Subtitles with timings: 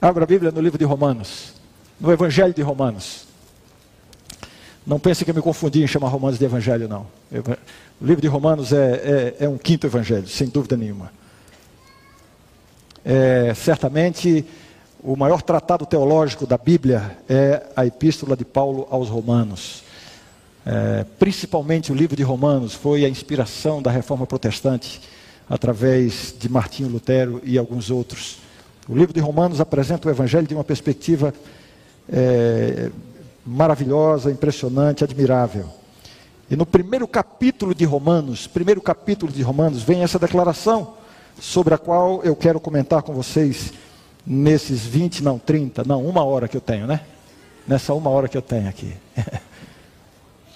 [0.00, 1.54] Abra a Bíblia no livro de Romanos,
[1.98, 3.24] no Evangelho de Romanos.
[4.86, 7.06] Não pense que eu me confundi em chamar Romanos de Evangelho, não.
[8.00, 11.10] O livro de Romanos é, é, é um quinto Evangelho, sem dúvida nenhuma.
[13.02, 14.44] É, certamente,
[15.02, 19.82] o maior tratado teológico da Bíblia é a Epístola de Paulo aos Romanos.
[20.66, 25.00] É, principalmente o livro de Romanos foi a inspiração da reforma protestante,
[25.48, 28.44] através de Martinho Lutero e alguns outros.
[28.88, 31.34] O livro de Romanos apresenta o Evangelho de uma perspectiva
[32.08, 32.90] é,
[33.44, 35.66] maravilhosa, impressionante, admirável.
[36.48, 40.94] E no primeiro capítulo de Romanos, primeiro capítulo de Romanos, vem essa declaração
[41.40, 43.72] sobre a qual eu quero comentar com vocês
[44.24, 47.00] nesses 20, não, 30, não, uma hora que eu tenho, né?
[47.66, 48.94] Nessa uma hora que eu tenho aqui.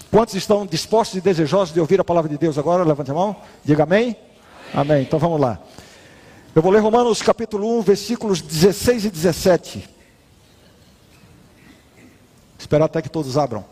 [0.09, 2.83] Quantos estão dispostos e desejosos de ouvir a palavra de Deus agora?
[2.83, 4.15] Levante a mão, diga amém.
[4.73, 5.01] Amém.
[5.01, 5.59] Então vamos lá.
[6.53, 9.89] Eu vou ler Romanos capítulo 1, versículos 16 e 17.
[12.59, 13.63] Esperar até que todos abram.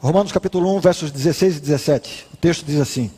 [0.00, 2.26] Romanos capítulo 1, versos 16 e 17.
[2.34, 3.08] O texto diz assim: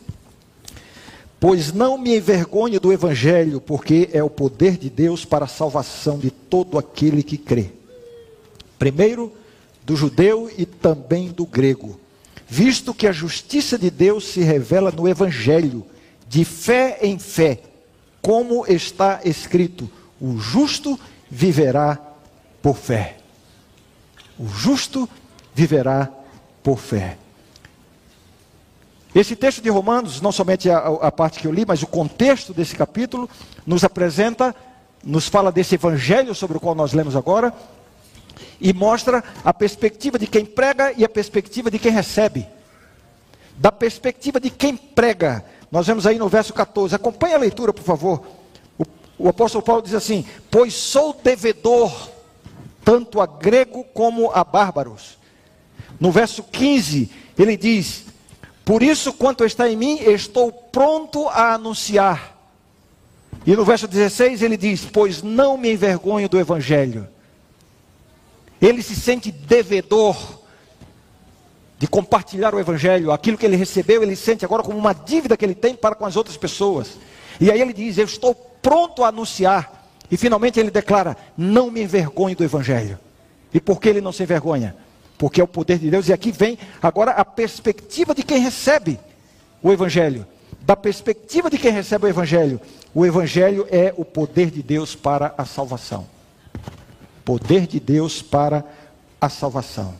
[1.40, 6.18] Pois não me envergonhe do evangelho, porque é o poder de Deus para a salvação
[6.18, 7.70] de todo aquele que crê.
[8.78, 9.32] Primeiro,
[9.86, 12.01] do judeu e também do grego
[12.52, 15.86] visto que a justiça de Deus se revela no Evangelho,
[16.28, 17.62] de fé em fé,
[18.20, 21.00] como está escrito: o justo
[21.30, 21.98] viverá
[22.60, 23.16] por fé.
[24.38, 25.08] O justo
[25.54, 26.10] viverá
[26.62, 27.16] por fé.
[29.14, 32.52] Esse texto de Romanos, não somente a, a, parte que eu li, mas o contexto
[32.52, 33.30] desse capítulo,
[33.66, 34.54] nos apresenta,
[35.02, 37.52] nos fala desse evangelho sobre o qual nós lemos agora,
[38.60, 42.46] e mostra a perspectiva de quem prega e a perspectiva de quem recebe.
[43.56, 47.84] Da perspectiva de quem prega, nós vemos aí no verso 14, acompanhe a leitura, por
[47.84, 48.24] favor.
[48.78, 48.84] O,
[49.18, 52.10] o apóstolo Paulo diz assim: Pois sou devedor,
[52.84, 55.18] tanto a grego como a bárbaros.
[55.98, 58.06] No verso 15, ele diz:
[58.64, 62.38] Por isso, quanto está em mim, estou pronto a anunciar.
[63.44, 67.08] E no verso 16 ele diz: Pois não me envergonho do evangelho
[68.62, 70.16] ele se sente devedor
[71.78, 75.44] de compartilhar o Evangelho, aquilo que ele recebeu, ele sente agora como uma dívida que
[75.44, 76.92] ele tem para com as outras pessoas.
[77.40, 79.82] E aí ele diz: Eu estou pronto a anunciar.
[80.08, 83.00] E finalmente ele declara: Não me envergonhe do Evangelho.
[83.52, 84.76] E por que ele não se envergonha?
[85.18, 86.08] Porque é o poder de Deus.
[86.08, 89.00] E aqui vem agora a perspectiva de quem recebe
[89.60, 90.24] o Evangelho.
[90.60, 92.60] Da perspectiva de quem recebe o Evangelho,
[92.94, 96.06] o Evangelho é o poder de Deus para a salvação
[97.24, 98.64] poder de Deus para
[99.20, 99.94] a salvação.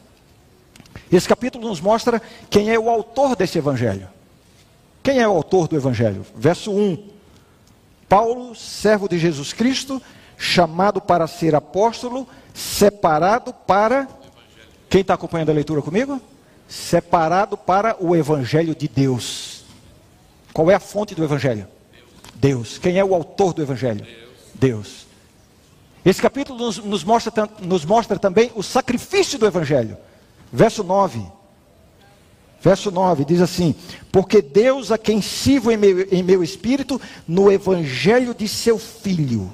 [1.11, 4.09] Esse capítulo nos mostra quem é o autor desse evangelho.
[5.03, 6.25] Quem é o autor do evangelho?
[6.37, 7.11] Verso 1.
[8.09, 10.01] Paulo, servo de Jesus Cristo,
[10.37, 14.09] chamado para ser apóstolo, separado para.
[14.89, 16.21] Quem está acompanhando a leitura comigo?
[16.69, 19.65] Separado para o evangelho de Deus.
[20.53, 21.67] Qual é a fonte do evangelho?
[22.35, 22.79] Deus.
[22.79, 24.07] Quem é o autor do evangelho?
[24.55, 25.07] Deus.
[26.05, 29.97] Esse capítulo nos, nos, mostra, nos mostra também o sacrifício do Evangelho.
[30.53, 31.23] Verso 9.
[32.61, 33.75] Verso 9 diz assim:
[34.11, 39.53] Porque Deus a quem sirvo em meu, em meu espírito, no Evangelho de seu Filho.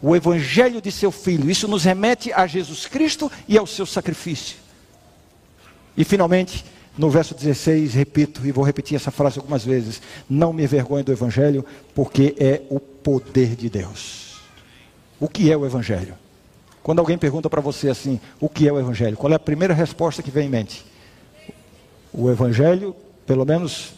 [0.00, 1.50] O Evangelho de seu Filho.
[1.50, 4.56] Isso nos remete a Jesus Cristo e ao seu sacrifício.
[5.96, 6.64] E finalmente,
[6.96, 11.12] no verso 16, repito, e vou repetir essa frase algumas vezes: Não me envergonhe do
[11.12, 11.64] Evangelho,
[11.94, 14.25] porque é o poder de Deus.
[15.18, 16.14] O que é o Evangelho?
[16.82, 19.16] Quando alguém pergunta para você assim, o que é o Evangelho?
[19.16, 20.86] Qual é a primeira resposta que vem em mente?
[22.12, 22.94] O Evangelho,
[23.26, 23.94] pelo menos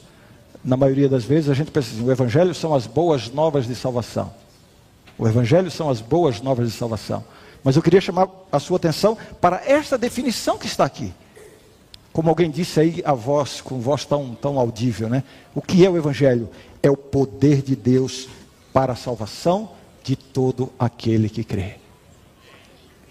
[0.64, 3.74] na maioria das vezes, a gente pensa assim: o Evangelho são as boas novas de
[3.74, 4.32] salvação.
[5.18, 7.24] O Evangelho são as boas novas de salvação.
[7.62, 11.12] Mas eu queria chamar a sua atenção para esta definição que está aqui.
[12.12, 15.24] Como alguém disse aí, a voz, com voz tão, tão audível, né?
[15.54, 16.48] O que é o Evangelho?
[16.82, 18.28] É o poder de Deus
[18.72, 19.70] para a salvação
[20.02, 21.76] de todo aquele que crê.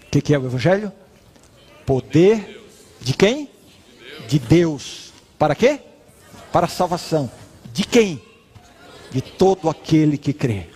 [0.06, 0.92] O que, que, é o Evangelho?
[1.84, 2.66] Poder
[3.00, 3.48] de quem?
[4.26, 5.12] De Deus.
[5.38, 5.80] Para quê?
[6.52, 7.30] Para a salvação.
[7.72, 8.22] De quem?
[9.10, 10.66] De todo aquele que crê.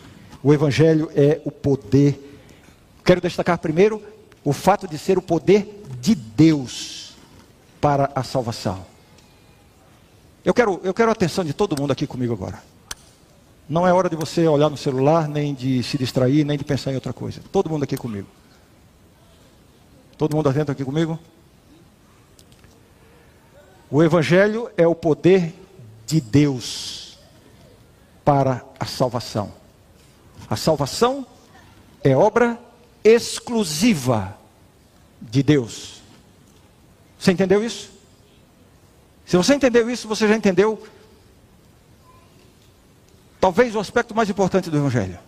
[0.42, 2.40] O Evangelho é o poder.
[3.04, 4.02] Quero destacar primeiro
[4.44, 7.14] o fato de ser o poder de Deus
[7.80, 8.84] para a salvação.
[10.44, 12.71] Eu quero, eu quero a atenção de todo mundo aqui comigo agora.
[13.68, 16.92] Não é hora de você olhar no celular, nem de se distrair, nem de pensar
[16.92, 17.40] em outra coisa.
[17.50, 18.28] Todo mundo aqui comigo.
[20.18, 21.18] Todo mundo atento aqui comigo?
[23.90, 25.54] O Evangelho é o poder
[26.06, 27.18] de Deus
[28.24, 29.52] para a salvação.
[30.48, 31.26] A salvação
[32.04, 32.58] é obra
[33.04, 34.36] exclusiva
[35.20, 36.00] de Deus.
[37.18, 37.90] Você entendeu isso?
[39.24, 40.82] Se você entendeu isso, você já entendeu
[43.42, 45.18] talvez o aspecto mais importante do Evangelho.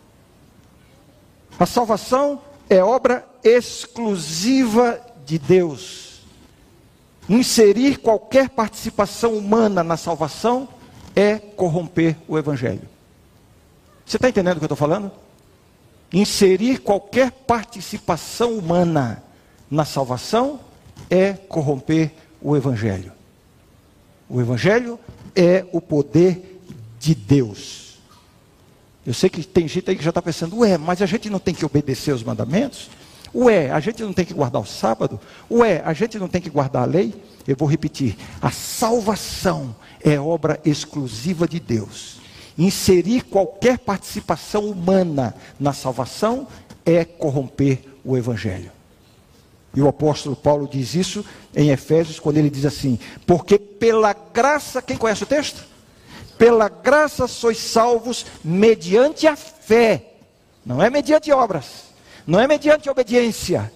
[1.58, 2.40] A salvação
[2.70, 6.20] é obra exclusiva de Deus.
[7.28, 10.68] Inserir qualquer participação humana na salvação
[11.16, 12.88] é corromper o Evangelho.
[14.06, 15.10] Você está entendendo o que eu estou falando?
[16.12, 19.24] Inserir qualquer participação humana
[19.68, 20.60] na salvação
[21.10, 23.10] é corromper o Evangelho.
[24.28, 25.00] O Evangelho
[25.34, 26.60] é o poder
[27.00, 27.83] de Deus.
[29.06, 31.38] Eu sei que tem gente aí que já está pensando, ué, mas a gente não
[31.38, 32.88] tem que obedecer os mandamentos?
[33.34, 35.20] Ué, a gente não tem que guardar o sábado?
[35.50, 37.12] Ué, a gente não tem que guardar a lei?
[37.46, 42.20] Eu vou repetir: a salvação é obra exclusiva de Deus.
[42.56, 46.46] Inserir qualquer participação humana na salvação
[46.86, 48.70] é corromper o Evangelho.
[49.74, 51.24] E o apóstolo Paulo diz isso
[51.54, 55.73] em Efésios, quando ele diz assim: Porque pela graça, quem conhece o texto?
[56.38, 60.14] Pela graça sois salvos mediante a fé,
[60.64, 61.84] não é mediante obras,
[62.26, 63.72] não é mediante obediência,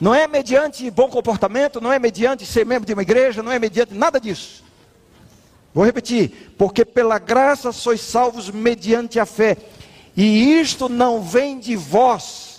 [0.00, 3.58] não é mediante bom comportamento, não é mediante ser membro de uma igreja, não é
[3.58, 4.64] mediante nada disso.
[5.74, 9.56] Vou repetir: porque pela graça sois salvos mediante a fé,
[10.16, 12.50] e isto não vem de vós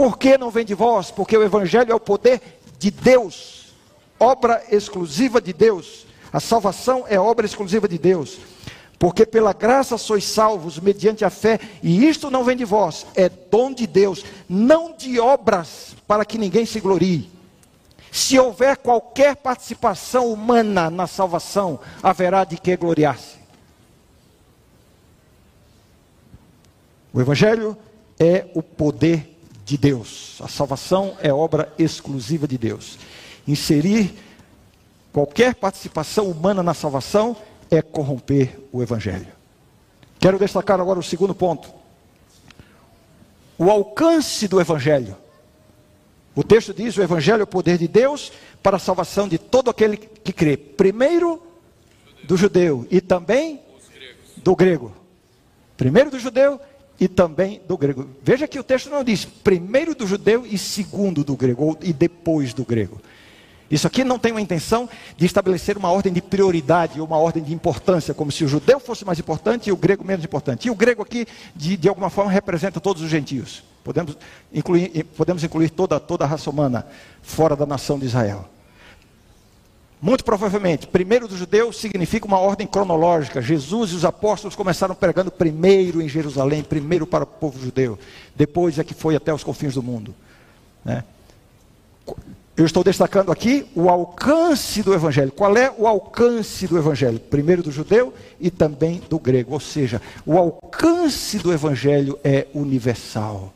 [0.00, 1.10] por que não vem de vós?
[1.10, 2.40] Porque o Evangelho é o poder
[2.78, 3.74] de Deus,
[4.18, 6.06] obra exclusiva de Deus.
[6.32, 8.38] A salvação é obra exclusiva de Deus.
[8.98, 13.30] Porque pela graça sois salvos mediante a fé, e isto não vem de vós, é
[13.30, 17.30] dom de Deus, não de obras, para que ninguém se glorie.
[18.12, 23.38] Se houver qualquer participação humana na salvação, haverá de que gloriar-se.
[27.12, 27.76] O Evangelho
[28.18, 30.38] é o poder de Deus.
[30.40, 32.98] A salvação é obra exclusiva de Deus.
[33.48, 34.14] Inserir
[35.12, 37.36] qualquer participação humana na salvação
[37.70, 39.28] é corromper o Evangelho.
[40.18, 41.70] Quero destacar agora o segundo ponto:
[43.58, 45.16] o alcance do Evangelho.
[46.34, 49.70] O texto diz: o Evangelho é o poder de Deus para a salvação de todo
[49.70, 50.56] aquele que crê.
[50.56, 51.42] Primeiro
[52.24, 53.60] do judeu e também
[54.36, 54.92] do grego.
[55.76, 56.60] Primeiro do judeu
[56.98, 58.06] e também do grego.
[58.22, 61.92] Veja que o texto não diz primeiro do judeu e segundo do grego, ou e
[61.92, 63.00] depois do grego.
[63.70, 67.42] Isso aqui não tem uma intenção de estabelecer uma ordem de prioridade ou uma ordem
[67.42, 70.66] de importância, como se o judeu fosse mais importante e o grego menos importante.
[70.66, 73.62] E o grego aqui, de, de alguma forma, representa todos os gentios.
[73.84, 74.16] Podemos
[74.52, 76.84] incluir, podemos incluir toda, toda a raça humana
[77.22, 78.48] fora da nação de Israel.
[80.02, 83.40] Muito provavelmente, primeiro dos judeus significa uma ordem cronológica.
[83.42, 87.98] Jesus e os apóstolos começaram pregando primeiro em Jerusalém, primeiro para o povo judeu.
[88.34, 90.14] Depois é que foi até os confins do mundo.
[90.82, 91.04] Né?
[92.60, 95.32] Eu estou destacando aqui o alcance do Evangelho.
[95.32, 97.18] Qual é o alcance do Evangelho?
[97.18, 99.54] Primeiro do judeu e também do grego.
[99.54, 103.50] Ou seja, o alcance do Evangelho é universal.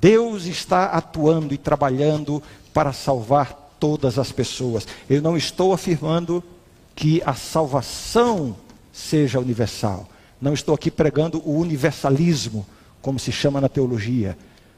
[0.00, 2.42] Deus está atuando e trabalhando
[2.72, 4.88] para salvar todas as pessoas.
[5.06, 6.42] Eu não estou afirmando
[6.96, 8.56] que a salvação
[8.90, 10.08] seja universal.
[10.40, 12.64] Não estou aqui pregando o universalismo,
[13.02, 14.34] como se chama na teologia.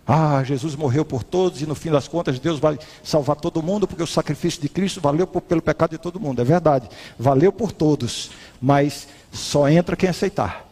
[0.07, 3.89] Ah, Jesus morreu por todos e no fim das contas Deus vai salvar todo mundo
[3.89, 6.43] porque o sacrifício de Cristo valeu por, pelo pecado de todo mundo.
[6.43, 8.31] É verdade, valeu por todos,
[8.61, 10.67] mas só entra quem aceitar.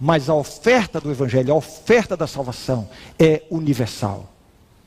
[0.00, 4.30] Mas a oferta do Evangelho, a oferta da salvação é universal.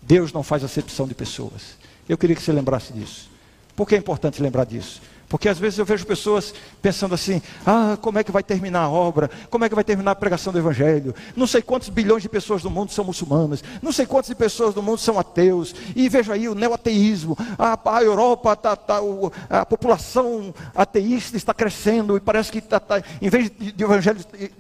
[0.02, 1.78] Deus não faz acepção de pessoas.
[2.08, 3.30] Eu queria que você lembrasse disso.
[3.76, 5.02] Por que é importante lembrar disso?
[5.30, 8.90] Porque às vezes eu vejo pessoas pensando assim: ah, como é que vai terminar a
[8.90, 9.30] obra?
[9.52, 11.14] Como é que vai terminar a pregação do Evangelho?
[11.36, 14.82] Não sei quantos bilhões de pessoas do mundo são muçulmanas, não sei quantas pessoas do
[14.82, 15.76] mundo são ateus.
[15.96, 17.38] E vejo aí o neoateísmo.
[17.60, 22.80] A, a Europa, tá, tá, o, a população ateísta está crescendo e parece que, tá,
[22.80, 24.52] tá, em vez de, de, evangelho, de,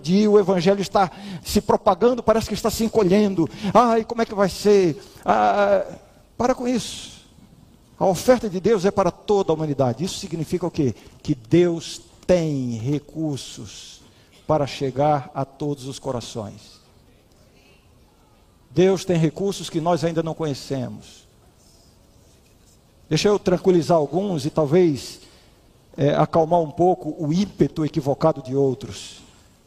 [0.00, 3.48] de, o Evangelho estar se propagando, parece que está se encolhendo.
[3.72, 5.00] Ai, como é que vai ser?
[5.24, 5.84] Ah,
[6.36, 7.19] para com isso.
[8.00, 10.02] A oferta de Deus é para toda a humanidade.
[10.02, 10.94] Isso significa o quê?
[11.22, 14.00] Que Deus tem recursos
[14.46, 16.80] para chegar a todos os corações.
[18.70, 21.28] Deus tem recursos que nós ainda não conhecemos.
[23.06, 25.20] Deixa eu tranquilizar alguns e talvez
[25.94, 29.20] é, acalmar um pouco o ímpeto equivocado de outros.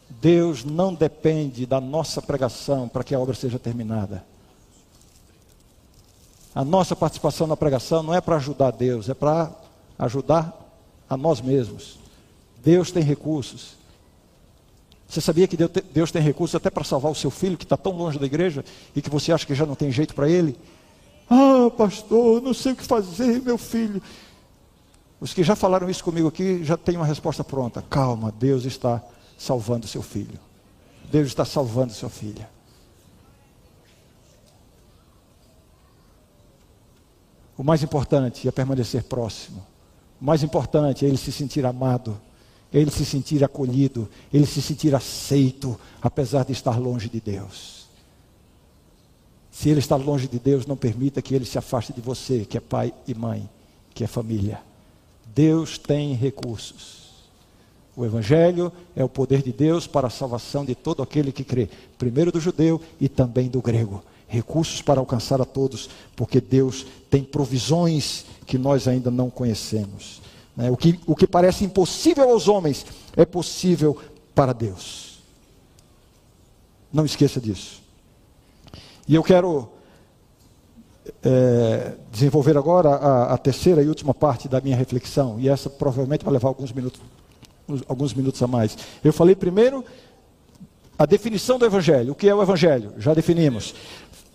[0.09, 4.25] Deus não depende da nossa pregação para que a obra seja terminada.
[6.53, 9.51] A nossa participação na pregação não é para ajudar Deus, é para
[9.97, 10.53] ajudar
[11.09, 11.97] a nós mesmos.
[12.63, 13.75] Deus tem recursos.
[15.07, 17.91] Você sabia que Deus tem recursos até para salvar o seu filho que está tão
[17.91, 18.63] longe da igreja
[18.95, 20.57] e que você acha que já não tem jeito para ele?
[21.29, 24.01] Ah, pastor, não sei o que fazer, meu filho.
[25.19, 27.81] Os que já falaram isso comigo aqui já têm uma resposta pronta.
[27.81, 29.01] Calma, Deus está
[29.37, 30.39] salvando seu filho.
[31.11, 32.49] Deus está salvando sua filha.
[37.57, 39.65] O mais importante é permanecer próximo.
[40.19, 42.19] O mais importante é ele se sentir amado,
[42.73, 47.87] ele se sentir acolhido, ele se sentir aceito, apesar de estar longe de Deus.
[49.51, 52.57] Se ele está longe de Deus, não permita que ele se afaste de você, que
[52.57, 53.47] é pai e mãe,
[53.93, 54.59] que é família.
[55.35, 57.03] Deus tem recursos.
[57.95, 61.69] O Evangelho é o poder de Deus para a salvação de todo aquele que crê,
[61.97, 64.03] primeiro do judeu e também do grego.
[64.33, 70.23] Recursos para alcançar a todos, porque Deus tem provisões que nós ainda não conhecemos.
[70.57, 70.71] Né?
[70.71, 72.83] O, que, o que parece impossível aos homens
[73.15, 73.95] é possível
[74.33, 75.19] para Deus.
[76.91, 77.83] Não esqueça disso.
[79.07, 79.69] E eu quero
[81.23, 86.25] é, desenvolver agora a, a, terceira e última parte da minha reflexão, e essa provavelmente
[86.25, 86.99] vai levar alguns minutos,
[87.87, 88.75] alguns minutos a mais.
[89.03, 89.85] Eu falei primeiro
[90.97, 92.13] a definição do Evangelho.
[92.13, 92.93] O que é o Evangelho?
[92.97, 93.73] Já definimos.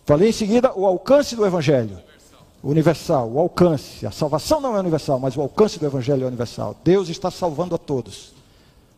[0.08, 1.98] Falei em seguida o alcance do Evangelho.
[2.62, 4.06] Universal, o alcance.
[4.06, 6.74] A salvação não é universal, mas o alcance do Evangelho é universal.
[6.82, 8.32] Deus está salvando a todos.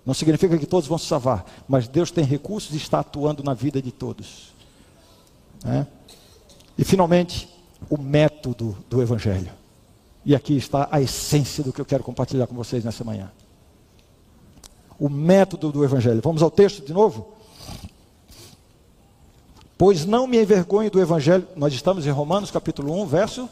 [0.06, 3.54] Não significa que todos vão se salvar, mas Deus tem recursos e está atuando na
[3.54, 4.54] vida de todos.
[5.64, 5.84] Né?
[6.78, 7.48] E finalmente,
[7.90, 9.50] o método do Evangelho.
[10.24, 13.32] E aqui está a essência do que eu quero compartilhar com vocês nessa manhã.
[14.96, 16.20] O método do Evangelho.
[16.22, 17.39] Vamos ao texto de novo?
[19.80, 21.48] Pois não me envergonhe do Evangelho.
[21.56, 23.48] Nós estamos em Romanos capítulo 1, verso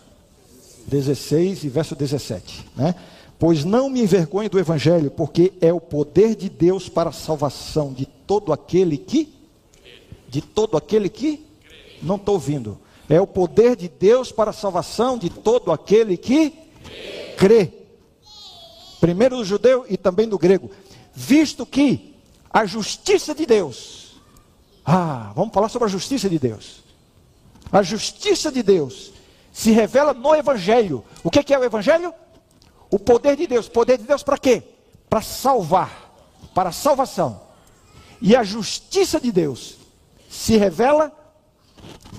[0.86, 2.66] 16 e verso 17.
[2.76, 2.94] Né?
[3.38, 7.94] Pois não me envergonhe do Evangelho, porque é o poder de Deus para a salvação
[7.94, 9.32] de todo aquele que.
[10.28, 11.46] De todo aquele que
[12.02, 12.78] não estou ouvindo.
[13.08, 16.52] É o poder de Deus para a salvação de todo aquele que
[17.38, 17.72] crê.
[19.00, 20.70] Primeiro do judeu e também do grego.
[21.14, 22.14] Visto que
[22.50, 23.97] a justiça de Deus.
[24.90, 26.82] Ah, vamos falar sobre a justiça de Deus.
[27.70, 29.12] A justiça de Deus
[29.52, 31.04] se revela no Evangelho.
[31.22, 32.14] O que é o Evangelho?
[32.90, 33.68] O poder de Deus.
[33.68, 34.62] Poder de Deus para quê?
[35.10, 36.10] Para salvar.
[36.54, 37.38] Para salvação.
[38.18, 39.76] E a justiça de Deus
[40.30, 41.12] se revela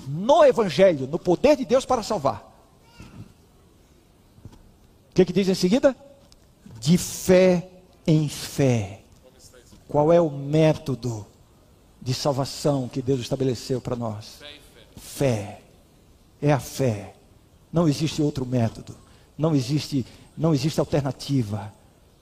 [0.06, 2.54] no Evangelho, no poder de Deus para salvar.
[5.10, 5.96] O que, que diz em seguida?
[6.78, 7.68] De fé
[8.06, 9.02] em fé.
[9.88, 11.26] Qual é o método
[12.00, 14.40] de salvação que Deus estabeleceu para nós?
[14.96, 15.60] Fé.
[16.40, 17.14] É a fé.
[17.72, 18.96] Não existe outro método.
[19.36, 21.72] Não existe, não existe alternativa.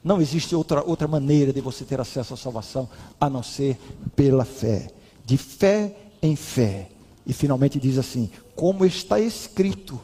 [0.02, 2.88] Não existe outra, outra maneira de você ter acesso à salvação
[3.20, 3.78] a não ser
[4.14, 4.90] pela fé.
[5.24, 6.88] De fé em fé.
[7.26, 10.00] E finalmente diz assim: como está escrito.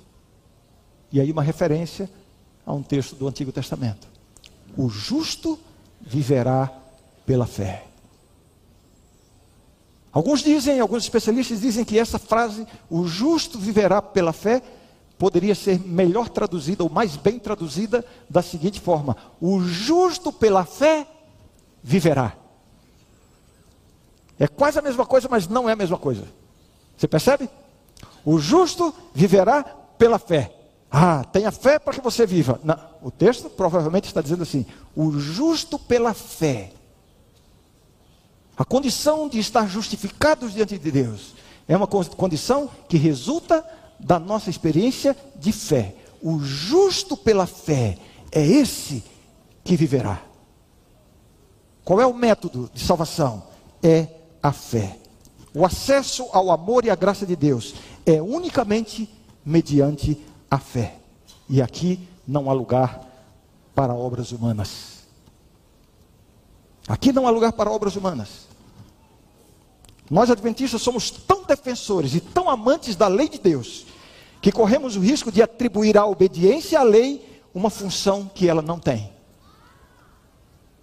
[1.10, 2.10] E aí uma referência
[2.66, 4.08] a um texto do Antigo Testamento.
[4.76, 5.58] O justo
[6.00, 6.70] viverá
[7.24, 7.86] pela fé.
[10.14, 14.62] Alguns dizem, alguns especialistas dizem que essa frase, o justo viverá pela fé,
[15.18, 21.04] poderia ser melhor traduzida ou mais bem traduzida da seguinte forma: o justo pela fé
[21.82, 22.32] viverá.
[24.38, 26.24] É quase a mesma coisa, mas não é a mesma coisa.
[26.96, 27.50] Você percebe?
[28.24, 29.64] O justo viverá
[29.98, 30.54] pela fé.
[30.88, 32.60] Ah, tenha fé para que você viva.
[32.62, 36.70] Não, o texto provavelmente está dizendo assim: o justo pela fé.
[38.56, 41.34] A condição de estar justificados diante de Deus
[41.66, 43.64] é uma condição que resulta
[43.98, 45.96] da nossa experiência de fé.
[46.22, 47.98] O justo pela fé
[48.30, 49.02] é esse
[49.64, 50.22] que viverá.
[51.84, 53.42] Qual é o método de salvação?
[53.82, 54.08] É
[54.42, 54.98] a fé.
[55.54, 57.74] O acesso ao amor e à graça de Deus
[58.06, 59.08] é unicamente
[59.44, 60.20] mediante
[60.50, 60.98] a fé.
[61.48, 63.00] E aqui não há lugar
[63.74, 64.93] para obras humanas.
[66.86, 68.46] Aqui não há lugar para obras humanas.
[70.10, 73.86] Nós adventistas somos tão defensores e tão amantes da lei de Deus
[74.40, 78.78] que corremos o risco de atribuir à obediência à lei uma função que ela não
[78.78, 79.10] tem.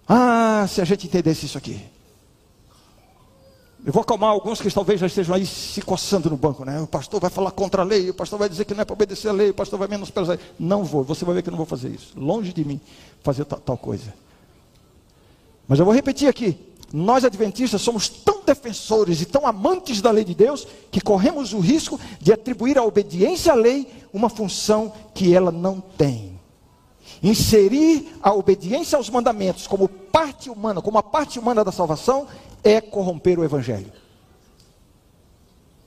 [0.08, 1.80] Ah, se a gente entendesse isso aqui.
[3.84, 6.80] Eu vou acalmar alguns que talvez já estejam aí se coçando no banco, né?
[6.80, 8.94] O pastor vai falar contra a lei, o pastor vai dizer que não é para
[8.94, 10.38] obedecer a lei, o pastor vai menosprezar.
[10.58, 12.12] Não vou, você vai ver que eu não vou fazer isso.
[12.16, 12.80] Longe de mim
[13.22, 14.14] fazer tal, tal coisa.
[15.66, 16.58] Mas eu vou repetir aqui.
[16.92, 21.58] Nós adventistas somos tão defensores e tão amantes da lei de Deus que corremos o
[21.58, 26.38] risco de atribuir à obediência à lei uma função que ela não tem.
[27.22, 32.26] Inserir a obediência aos mandamentos como parte humana, como a parte humana da salvação,
[32.62, 33.92] é corromper o Evangelho.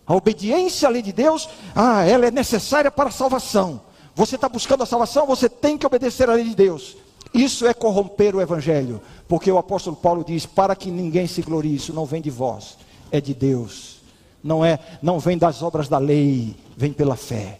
[0.08, 3.82] A obediência à lei de Deus, ah, ela é necessária para a salvação.
[4.16, 6.96] Você está buscando a salvação, você tem que obedecer à lei de Deus.
[7.34, 11.76] Isso é corromper o Evangelho, porque o apóstolo Paulo diz: para que ninguém se glorie,
[11.76, 12.78] isso não vem de vós,
[13.12, 13.96] é de Deus.
[14.44, 17.60] Não é, não vem das obras da lei, vem pela fé.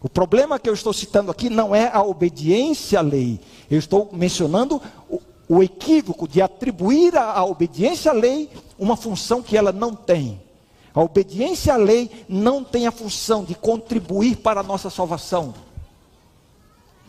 [0.00, 3.40] O problema que eu estou citando aqui não é a obediência à lei.
[3.70, 9.56] Eu estou mencionando o, o equívoco de atribuir à obediência à lei uma função que
[9.56, 10.40] ela não tem.
[10.94, 15.54] A obediência à lei não tem a função de contribuir para a nossa salvação.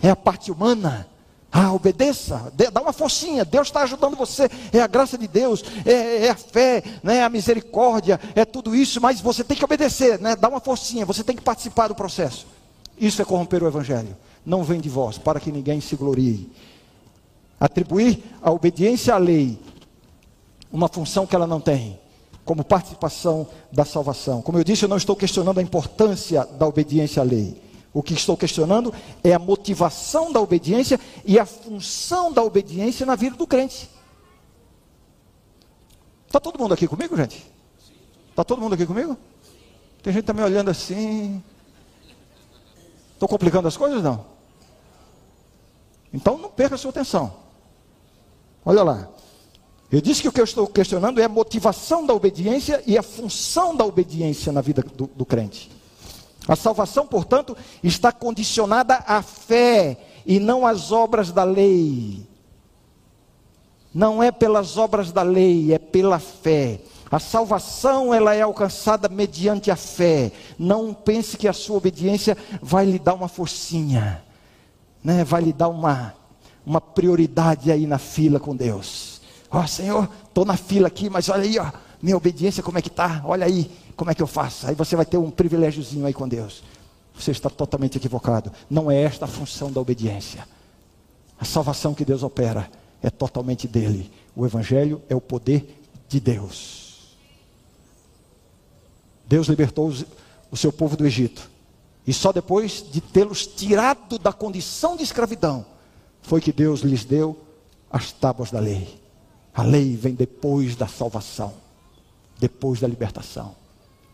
[0.01, 1.07] É a parte humana.
[1.55, 6.25] Ah, obedeça, dá uma forcinha, Deus está ajudando você, é a graça de Deus, é,
[6.25, 10.35] é, a fé, né, a misericórdia, é tudo isso, mas você tem que obedecer, né,
[10.35, 12.47] dá uma forcinha, você tem que participar do processo.
[12.97, 16.51] Isso é corromper o Evangelho, não vem de vós, para que ninguém se glorie.
[17.59, 19.59] Atribuir a obediência à lei
[20.73, 21.99] uma função que ela não tem,
[22.43, 24.41] como participação da salvação.
[24.41, 27.61] Como eu disse, eu não estou questionando a importância da obediência à lei.
[27.93, 28.91] O que estou questionando
[29.23, 33.89] é a motivação da obediência e a função da obediência na vida do crente.
[36.25, 37.45] Está todo mundo aqui comigo, gente?
[38.31, 39.15] Está todo mundo aqui comigo?
[40.01, 41.41] Tem gente me olhando assim.
[43.13, 44.01] Estou complicando as coisas?
[44.01, 44.25] Não.
[46.11, 47.31] Então não perca a sua atenção.
[48.65, 49.09] Olha lá.
[49.91, 53.03] Eu disse que o que eu estou questionando é a motivação da obediência e a
[53.03, 55.69] função da obediência na vida do, do crente.
[56.47, 62.27] A salvação, portanto, está condicionada à fé e não às obras da lei.
[63.93, 66.81] Não é pelas obras da lei, é pela fé.
[67.09, 70.31] A salvação ela é alcançada mediante a fé.
[70.57, 74.23] Não pense que a sua obediência vai lhe dar uma forcinha,
[75.03, 75.23] né?
[75.23, 76.15] Vai lhe dar uma
[76.65, 79.21] uma prioridade aí na fila com Deus.
[79.51, 81.71] Ó oh, Senhor, estou na fila aqui, mas olha aí, ó,
[82.03, 83.21] minha obediência como é que está?
[83.23, 84.67] Olha aí como é que eu faço.
[84.67, 86.61] Aí você vai ter um privilégiozinho aí com Deus.
[87.15, 88.51] Você está totalmente equivocado.
[88.69, 90.45] Não é esta a função da obediência.
[91.39, 92.69] A salvação que Deus opera
[93.01, 94.11] é totalmente dele.
[94.35, 97.15] O Evangelho é o poder de Deus.
[99.25, 99.93] Deus libertou
[100.51, 101.49] o seu povo do Egito.
[102.05, 105.65] E só depois de tê-los tirado da condição de escravidão,
[106.21, 107.39] foi que Deus lhes deu
[107.89, 109.01] as tábuas da lei.
[109.53, 111.53] A lei vem depois da salvação,
[112.43, 113.55] depois da libertação.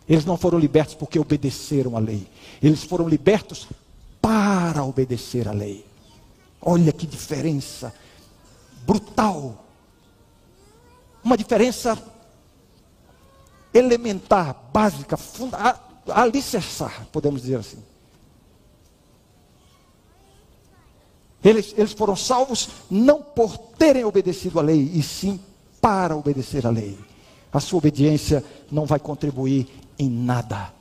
[0.08, 2.28] Eles não foram libertos porque obedeceram à lei.
[2.62, 3.68] Eles foram libertos
[4.22, 5.84] para obedecer à lei.
[6.62, 7.92] Olha que diferença
[8.86, 9.66] brutal.
[11.24, 11.98] Uma diferença
[13.74, 17.84] elementar, básica, funda, alicerçar, podemos dizer assim.
[21.44, 25.40] Eles, eles foram salvos não por terem obedecido à lei, e sim
[25.82, 27.09] para obedecer à lei.
[27.52, 30.72] A sua obediência não vai contribuir em nada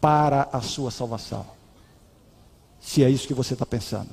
[0.00, 1.46] para a sua salvação.
[2.80, 4.10] Se é isso que você está pensando.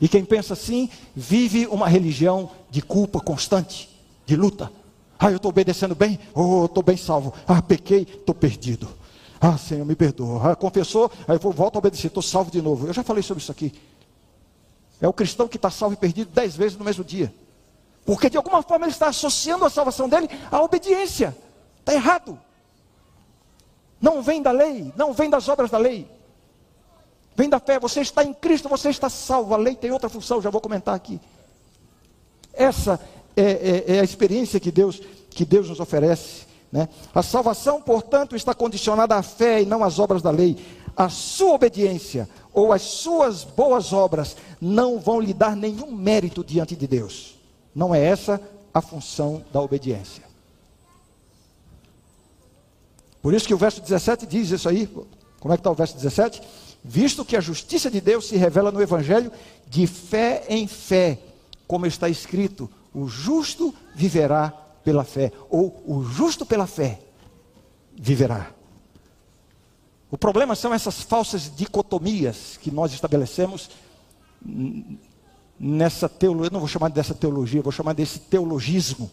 [0.00, 3.88] E quem pensa assim, vive uma religião de culpa constante,
[4.26, 4.70] de luta.
[5.18, 7.32] Ah, eu estou obedecendo bem, oh, estou bem salvo.
[7.46, 8.88] Ah, pequei, estou perdido.
[9.40, 10.52] Ah, Senhor, me perdoa.
[10.52, 12.86] Ah, confessou, aí eu volto a obedecer, estou salvo de novo.
[12.86, 13.72] Eu já falei sobre isso aqui.
[15.00, 17.32] É o cristão que está salvo e perdido dez vezes no mesmo dia.
[18.04, 21.36] Porque de alguma forma ele está associando a salvação dele à obediência.
[21.80, 22.38] Está errado.
[24.00, 26.08] Não vem da lei, não vem das obras da lei.
[27.36, 27.78] Vem da fé.
[27.78, 29.54] Você está em Cristo, você está salvo.
[29.54, 31.20] A lei tem outra função, já vou comentar aqui.
[32.52, 33.00] Essa
[33.36, 36.46] é, é, é a experiência que Deus, que Deus nos oferece.
[36.70, 36.88] Né?
[37.14, 40.56] A salvação, portanto, está condicionada à fé e não às obras da lei.
[40.96, 46.76] A sua obediência ou as suas boas obras não vão lhe dar nenhum mérito diante
[46.76, 47.41] de Deus.
[47.74, 48.40] Não é essa
[48.72, 50.24] a função da obediência.
[53.20, 54.86] Por isso que o verso 17 diz isso aí.
[55.38, 56.42] Como é que está o verso 17?
[56.84, 59.30] Visto que a justiça de Deus se revela no Evangelho
[59.68, 61.18] de fé em fé,
[61.66, 64.50] como está escrito: o justo viverá
[64.82, 67.00] pela fé, ou o justo pela fé
[67.94, 68.50] viverá.
[70.10, 73.70] O problema são essas falsas dicotomias que nós estabelecemos
[75.64, 79.08] nessa teologia, não vou chamar dessa teologia, vou chamar desse teologismo.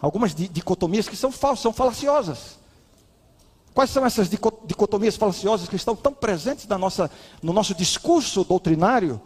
[0.00, 2.60] Algumas dicotomias que são falsas, são falaciosas.
[3.74, 7.10] Quais são essas dicotomias falaciosas que estão tão presentes na nossa,
[7.42, 9.20] no nosso discurso doutrinário,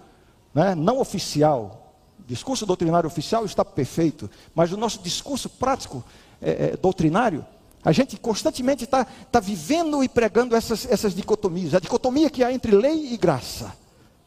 [0.55, 1.95] né, não oficial?
[2.27, 6.03] Discurso doutrinário oficial está perfeito, mas o nosso discurso prático
[6.41, 7.45] é, é, doutrinário
[7.85, 11.75] a gente constantemente está tá vivendo e pregando essas, essas dicotomias.
[11.75, 13.84] A dicotomia que há entre lei e graça.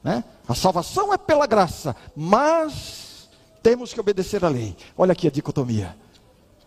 [0.08, 0.24] Né?
[0.48, 3.28] A salvação é pela graça, mas
[3.62, 4.74] temos que obedecer à lei.
[4.98, 5.98] Olha aqui a dicotomia.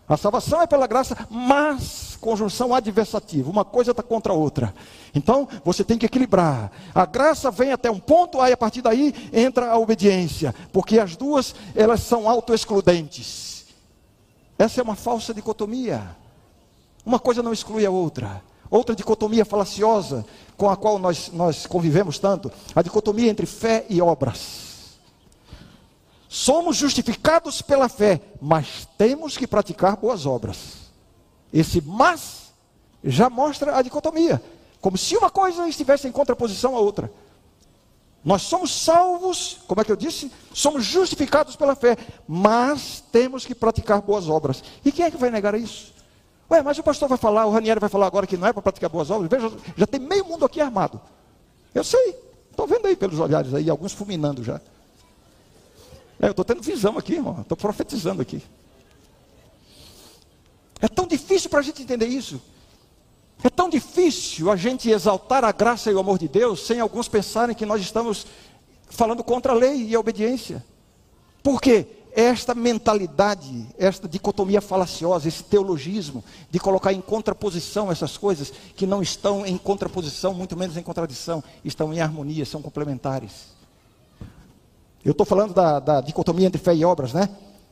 [0.07, 4.75] A salvação é pela graça, mas conjunção adversativa, uma coisa está contra a outra.
[5.15, 6.71] Então, você tem que equilibrar.
[6.93, 11.15] A graça vem até um ponto, aí a partir daí entra a obediência, porque as
[11.15, 13.65] duas, elas são autoexcludentes.
[14.59, 16.15] Essa é uma falsa dicotomia.
[17.03, 18.43] Uma coisa não exclui a outra.
[18.71, 24.01] Outra dicotomia falaciosa com a qual nós, nós convivemos tanto, a dicotomia entre fé e
[24.01, 24.97] obras.
[26.29, 30.89] Somos justificados pela fé, mas temos que praticar boas obras.
[31.53, 32.53] Esse mas
[33.03, 34.41] já mostra a dicotomia,
[34.79, 37.11] como se uma coisa estivesse em contraposição à outra.
[38.23, 40.31] Nós somos salvos, como é que eu disse?
[40.53, 44.63] Somos justificados pela fé, mas temos que praticar boas obras.
[44.85, 45.91] E quem é que vai negar isso?
[46.51, 48.61] Ué, mas o pastor vai falar, o Ranieri vai falar agora que não é para
[48.61, 49.29] praticar boas obras.
[49.29, 50.99] Veja, já tem meio mundo aqui armado.
[51.73, 52.13] Eu sei,
[52.49, 54.59] estou vendo aí pelos olhares aí, alguns fulminando já.
[56.19, 57.39] É, eu estou tendo visão aqui, irmão.
[57.39, 58.43] Estou profetizando aqui.
[60.81, 62.41] É tão difícil para a gente entender isso.
[63.41, 67.07] É tão difícil a gente exaltar a graça e o amor de Deus sem alguns
[67.07, 68.27] pensarem que nós estamos
[68.89, 70.63] falando contra a lei e a obediência.
[71.41, 71.87] Por quê?
[72.13, 79.01] Esta mentalidade, esta dicotomia falaciosa, esse teologismo de colocar em contraposição essas coisas que não
[79.01, 83.51] estão em contraposição, muito menos em contradição, estão em harmonia, são complementares.
[85.03, 87.29] Eu estou falando da, da dicotomia entre fé e obras, né?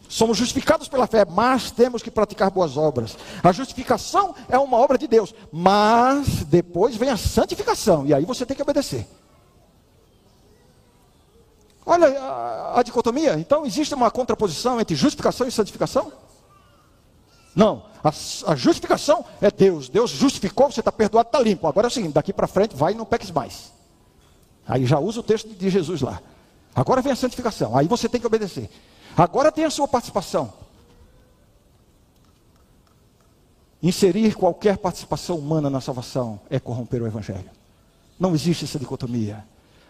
[0.07, 3.15] Somos justificados pela fé, mas temos que praticar boas obras.
[3.43, 8.43] A justificação é uma obra de Deus, mas depois vem a santificação, e aí você
[8.45, 9.05] tem que obedecer.
[11.89, 13.33] Olha a, a, dicotomia.
[13.39, 16.13] Então, existe uma contraposição entre justificação e santificação?
[17.55, 17.83] Não.
[18.03, 18.09] A,
[18.51, 19.89] a justificação é Deus.
[19.89, 21.65] Deus justificou, você está perdoado, está limpo.
[21.65, 23.71] Agora é o seguinte: daqui para frente, vai e não peques mais.
[24.67, 26.21] Aí já usa o texto de Jesus lá.
[26.75, 28.69] Agora vem a santificação, aí você tem que obedecer.
[29.17, 30.53] Agora tem a sua participação.
[33.81, 37.49] Inserir qualquer participação humana na salvação é corromper o Evangelho.
[38.19, 39.43] Não existe essa dicotomia.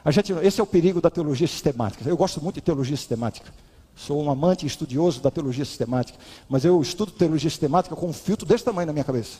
[0.03, 2.07] A gente, esse é o perigo da teologia sistemática.
[2.07, 3.53] Eu gosto muito de teologia sistemática.
[3.95, 6.17] Sou um amante estudioso da teologia sistemática.
[6.47, 9.39] Mas eu estudo teologia sistemática com um filtro desse tamanho na minha cabeça.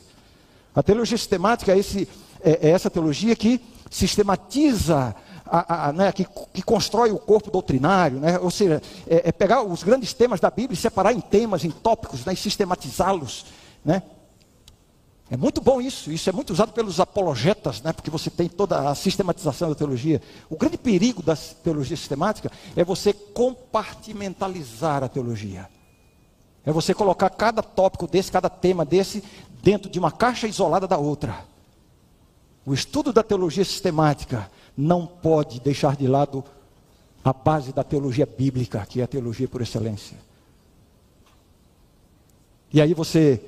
[0.74, 2.08] A teologia sistemática é, esse,
[2.42, 5.14] é, é essa teologia que sistematiza
[5.46, 9.62] a, a, né, que, que, constrói o corpo doutrinário, né, ou seja, é, é, pegar
[9.62, 13.46] os grandes temas da Bíblia e separar em temas, em tópicos, né, e sistematizá-los.
[13.84, 14.02] Né.
[15.30, 18.90] É muito bom isso, isso é muito usado pelos apologetas, né, porque você tem toda
[18.90, 20.20] a sistematização da teologia.
[20.48, 25.68] O grande perigo da teologia sistemática é você compartimentalizar a teologia.
[26.66, 29.22] É você colocar cada tópico desse, cada tema desse,
[29.62, 31.44] dentro de uma caixa isolada da outra.
[32.66, 36.44] O estudo da teologia sistemática não pode deixar de lado
[37.24, 40.16] a base da teologia bíblica, que é a teologia por excelência.
[42.72, 43.40] E aí você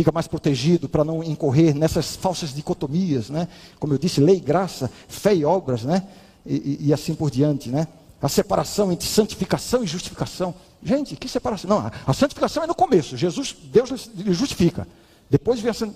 [0.00, 3.46] fica mais protegido para não incorrer nessas falsas dicotomias, né?
[3.78, 6.06] Como eu disse, lei, graça, fé e obras, né?
[6.46, 7.86] E, e, e assim por diante, né?
[8.20, 10.54] A separação entre santificação e justificação.
[10.82, 11.68] Gente, que separação?
[11.68, 13.14] Não, a santificação é no começo.
[13.14, 14.88] Jesus, Deus lhe justifica.
[15.28, 15.92] Depois vem a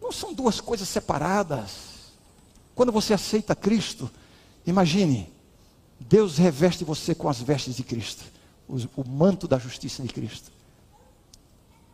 [0.00, 1.90] Não são duas coisas separadas.
[2.76, 4.08] Quando você aceita Cristo,
[4.64, 5.28] imagine,
[5.98, 8.22] Deus reveste você com as vestes de Cristo,
[8.68, 10.59] o, o manto da justiça de Cristo.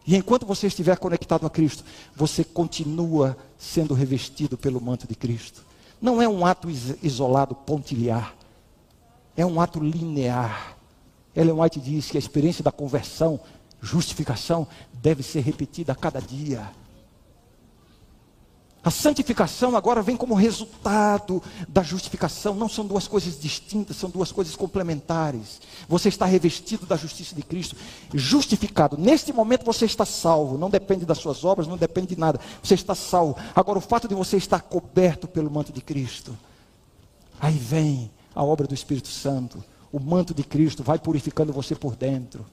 [0.06, 5.64] E enquanto você estiver conectado a Cristo, você continua sendo revestido pelo manto de Cristo.
[6.00, 6.68] Não é um ato
[7.02, 8.34] isolado, pontilhar.
[9.36, 10.76] É um ato linear.
[11.34, 13.40] Ellen White diz que a experiência da conversão,
[13.80, 16.70] justificação, deve ser repetida a cada dia.
[18.86, 22.54] A santificação agora vem como resultado da justificação.
[22.54, 25.60] Não são duas coisas distintas, são duas coisas complementares.
[25.88, 27.74] Você está revestido da justiça de Cristo,
[28.14, 28.96] justificado.
[28.96, 30.56] Neste momento você está salvo.
[30.56, 32.38] Não depende das suas obras, não depende de nada.
[32.62, 33.36] Você está salvo.
[33.56, 36.38] Agora, o fato de você estar coberto pelo manto de Cristo,
[37.40, 39.64] aí vem a obra do Espírito Santo.
[39.90, 42.46] O manto de Cristo vai purificando você por dentro.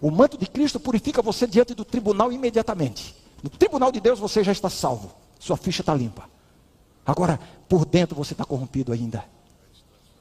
[0.00, 3.14] O manto de Cristo purifica você diante do tribunal imediatamente.
[3.40, 5.22] No tribunal de Deus você já está salvo.
[5.44, 6.24] Sua ficha está limpa.
[7.04, 9.22] Agora, por dentro você está corrompido ainda.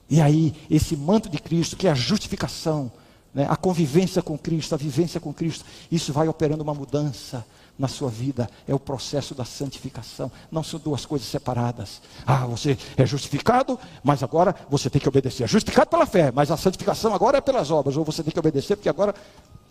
[0.09, 2.91] E aí, esse manto de Cristo, que é a justificação,
[3.33, 7.45] né, a convivência com Cristo, a vivência com Cristo, isso vai operando uma mudança
[7.79, 8.49] na sua vida.
[8.67, 10.29] É o processo da santificação.
[10.51, 12.01] Não são duas coisas separadas.
[12.27, 15.45] Ah, você é justificado, mas agora você tem que obedecer.
[15.45, 17.95] É justificado pela fé, mas a santificação agora é pelas obras.
[17.95, 19.15] Ou você tem que obedecer, porque agora.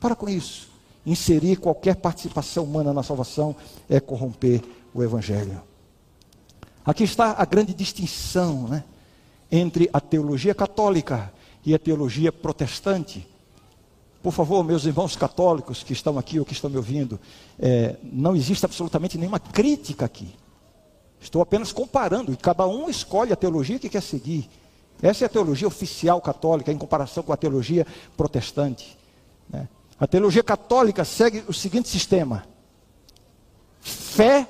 [0.01, 0.73] Para com isso.
[1.05, 3.55] Inserir qualquer participação humana na salvação
[3.91, 4.63] é corromper
[4.95, 5.63] o Evangelho.
[6.85, 8.85] Aqui está a grande distinção né,
[9.51, 11.33] entre a teologia católica
[11.65, 13.27] e a teologia protestante.
[14.23, 17.21] Por favor, meus irmãos católicos que estão aqui ou que estão me ouvindo,
[17.59, 20.35] é, não existe absolutamente nenhuma crítica aqui.
[21.21, 24.49] Estou apenas comparando, e cada um escolhe a teologia que quer seguir.
[25.01, 28.99] Essa é a teologia oficial católica em comparação com a teologia protestante.
[29.49, 29.69] Né?
[29.99, 32.45] A teologia católica segue o seguinte sistema:
[33.81, 34.49] fé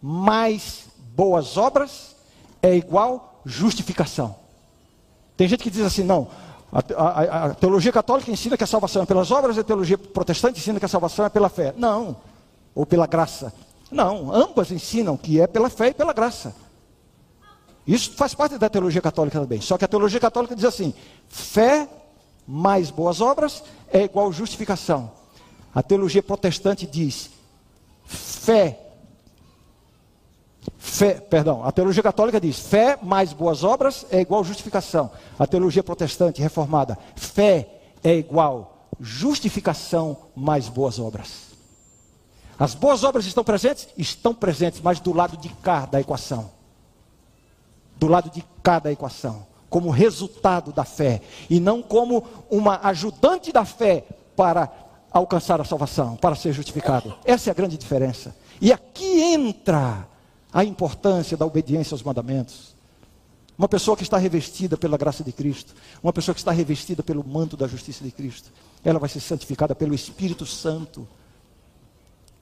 [0.00, 2.14] mais boas obras
[2.62, 4.36] é igual justificação.
[5.36, 6.28] Tem gente que diz assim: não,
[6.72, 9.98] a, a, a, teologia católica ensina que a salvação é pelas obras, e a teologia
[9.98, 11.74] protestante ensina que a salvação é pela fé.
[11.76, 12.16] Não,
[12.74, 13.52] ou pela graça.
[13.90, 16.54] Não, ambas ensinam que é pela fé e pela graça.
[17.86, 19.60] Isso faz parte da teologia católica também.
[19.60, 20.92] Só que a teologia católica diz assim:
[21.28, 21.88] fé
[22.46, 25.12] mais boas obras é igual justificação.
[25.74, 27.30] A teologia protestante diz:
[28.06, 28.85] fé
[30.78, 35.10] Fé, perdão, a teologia católica diz: fé mais boas obras é igual justificação.
[35.38, 37.68] A teologia protestante reformada, fé
[38.02, 41.46] é igual justificação mais boas obras.
[42.58, 43.88] As boas obras estão presentes?
[43.98, 46.50] Estão presentes, mas do lado de cá da equação.
[47.96, 49.46] Do lado de cá da equação.
[49.68, 51.20] Como resultado da fé.
[51.50, 54.72] E não como uma ajudante da fé para
[55.12, 57.14] alcançar a salvação, para ser justificado.
[57.24, 58.34] Essa é a grande diferença.
[58.60, 60.06] E aqui entra
[60.52, 62.74] a importância da obediência aos mandamentos.
[63.58, 67.26] Uma pessoa que está revestida pela graça de Cristo, uma pessoa que está revestida pelo
[67.26, 68.52] manto da justiça de Cristo,
[68.84, 71.08] ela vai ser santificada pelo Espírito Santo.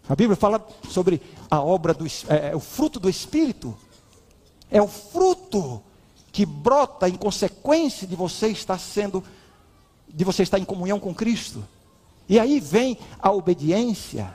[0.09, 3.77] A Bíblia fala sobre a obra do é, é, o fruto do Espírito.
[4.71, 5.81] É o fruto
[6.33, 9.23] que brota em consequência de você estar sendo,
[10.09, 11.65] de você estar em comunhão com Cristo.
[12.29, 14.35] E aí vem a obediência.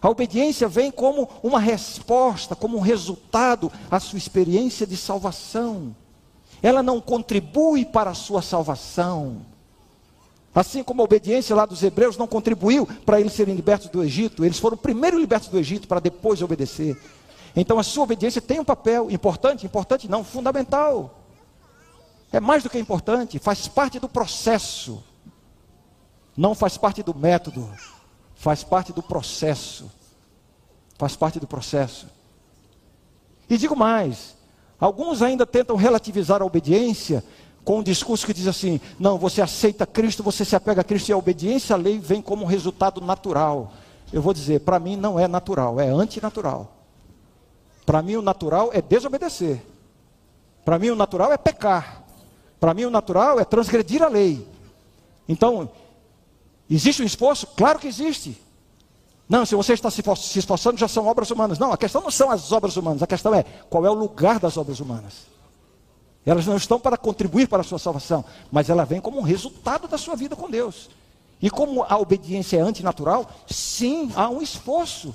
[0.00, 5.94] A obediência vem como uma resposta, como um resultado à sua experiência de salvação.
[6.62, 9.42] Ela não contribui para a sua salvação.
[10.54, 14.44] Assim como a obediência lá dos hebreus não contribuiu para eles serem libertos do Egito,
[14.44, 16.96] eles foram primeiro libertos do Egito para depois obedecer.
[17.54, 21.20] Então a sua obediência tem um papel importante, importante não, fundamental.
[22.32, 25.02] É mais do que importante, faz parte do processo.
[26.36, 27.68] Não faz parte do método
[28.38, 29.90] faz parte do processo.
[30.96, 32.06] Faz parte do processo.
[33.50, 34.36] E digo mais:
[34.80, 37.22] alguns ainda tentam relativizar a obediência
[37.64, 41.10] com um discurso que diz assim: não, você aceita Cristo, você se apega a Cristo
[41.10, 43.72] e a obediência à lei vem como um resultado natural.
[44.12, 46.72] Eu vou dizer, para mim não é natural, é antinatural.
[47.84, 49.62] Para mim o natural é desobedecer.
[50.64, 52.02] Para mim o natural é pecar.
[52.58, 54.46] Para mim o natural é transgredir a lei.
[55.28, 55.70] Então,
[56.70, 57.46] Existe um esforço?
[57.46, 58.40] Claro que existe.
[59.28, 61.58] Não, se você está se esforçando, já são obras humanas.
[61.58, 64.38] Não, a questão não são as obras humanas, a questão é qual é o lugar
[64.38, 65.26] das obras humanas.
[66.24, 69.88] Elas não estão para contribuir para a sua salvação, mas ela vem como um resultado
[69.88, 70.90] da sua vida com Deus.
[71.40, 75.14] E como a obediência é antinatural, sim, há um esforço.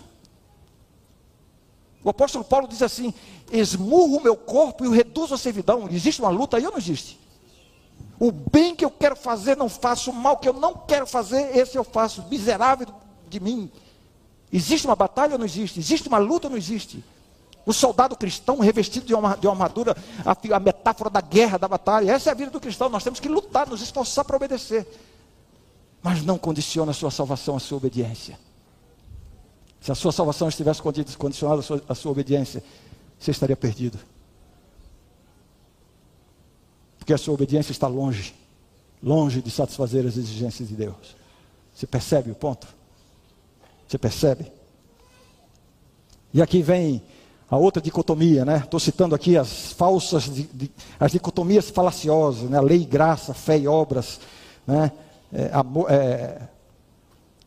[2.03, 3.13] O apóstolo Paulo diz assim:
[3.51, 5.87] esmurro o meu corpo e o reduzo à servidão.
[5.89, 7.19] Existe uma luta aí ou não existe?
[8.19, 11.56] O bem que eu quero fazer não faço, o mal que eu não quero fazer,
[11.58, 12.23] esse eu faço.
[12.30, 12.88] Miserável
[13.28, 13.71] de mim.
[14.52, 15.80] Existe uma batalha ou não existe?
[15.80, 17.04] Existe uma luta ou não existe?
[17.65, 19.95] O soldado cristão revestido de uma, de uma armadura,
[20.26, 22.12] a, a metáfora da guerra, da batalha.
[22.12, 22.89] Essa é a vida do cristão.
[22.89, 24.86] Nós temos que lutar, nos esforçar para obedecer.
[26.02, 28.38] Mas não condiciona a sua salvação à sua obediência.
[29.82, 30.82] Se a sua salvação estivesse
[31.17, 32.63] condicionada à sua, à sua obediência,
[33.17, 33.97] você estaria perdido.
[37.03, 38.33] Porque a sua obediência está longe,
[39.03, 41.17] longe de satisfazer as exigências de Deus.
[41.75, 42.65] Você percebe o ponto?
[43.85, 44.49] Você percebe?
[46.33, 47.03] E aqui vem
[47.49, 48.61] a outra dicotomia, né?
[48.63, 50.31] Estou citando aqui as falsas,
[50.97, 52.61] as dicotomias falaciosas, né?
[52.61, 54.21] Lei e graça, fé e obras,
[54.65, 54.89] né?
[55.33, 56.47] É, amor, é,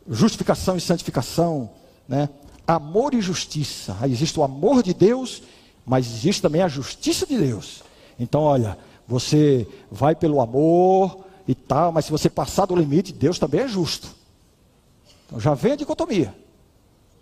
[0.07, 1.71] justificação e santificação,
[2.07, 2.29] né?
[2.67, 3.97] Amor e justiça.
[4.03, 5.43] Existe o amor de Deus,
[5.87, 7.83] mas existe também a justiça de Deus.
[8.21, 13.39] Então, olha, você vai pelo amor e tal, mas se você passar do limite, Deus
[13.39, 14.09] também é justo.
[15.27, 16.35] Então já vem a dicotomia.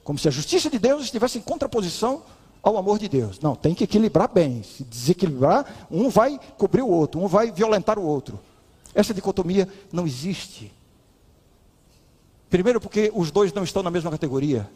[0.02, 2.22] Como se a justiça de Deus estivesse em contraposição
[2.62, 3.38] ao amor de Deus.
[3.40, 4.62] Não, tem que equilibrar bem.
[4.62, 8.40] Se desequilibrar, um vai cobrir o outro, um vai violentar o outro.
[8.94, 10.72] Essa dicotomia não existe.
[12.48, 14.68] Primeiro, porque os dois não estão na mesma categoria.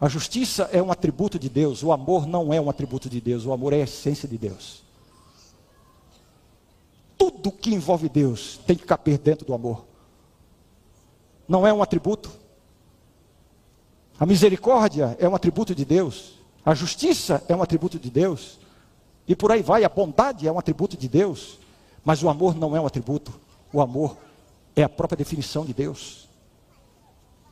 [0.00, 3.46] A justiça é um atributo de Deus, o amor não é um atributo de Deus,
[3.46, 4.85] o amor é a essência de Deus
[7.36, 9.84] tudo que envolve Deus tem que caber dentro do amor.
[11.46, 12.30] Não é um atributo.
[14.18, 16.34] A misericórdia é um atributo de Deus.
[16.64, 18.58] A justiça é um atributo de Deus.
[19.28, 21.58] E por aí vai, a bondade é um atributo de Deus,
[22.04, 23.32] mas o amor não é um atributo.
[23.72, 24.16] O amor
[24.74, 26.28] é a própria definição de Deus.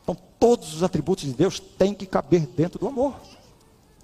[0.02, 3.14] Então, todos os atributos de Deus têm que caber dentro do amor.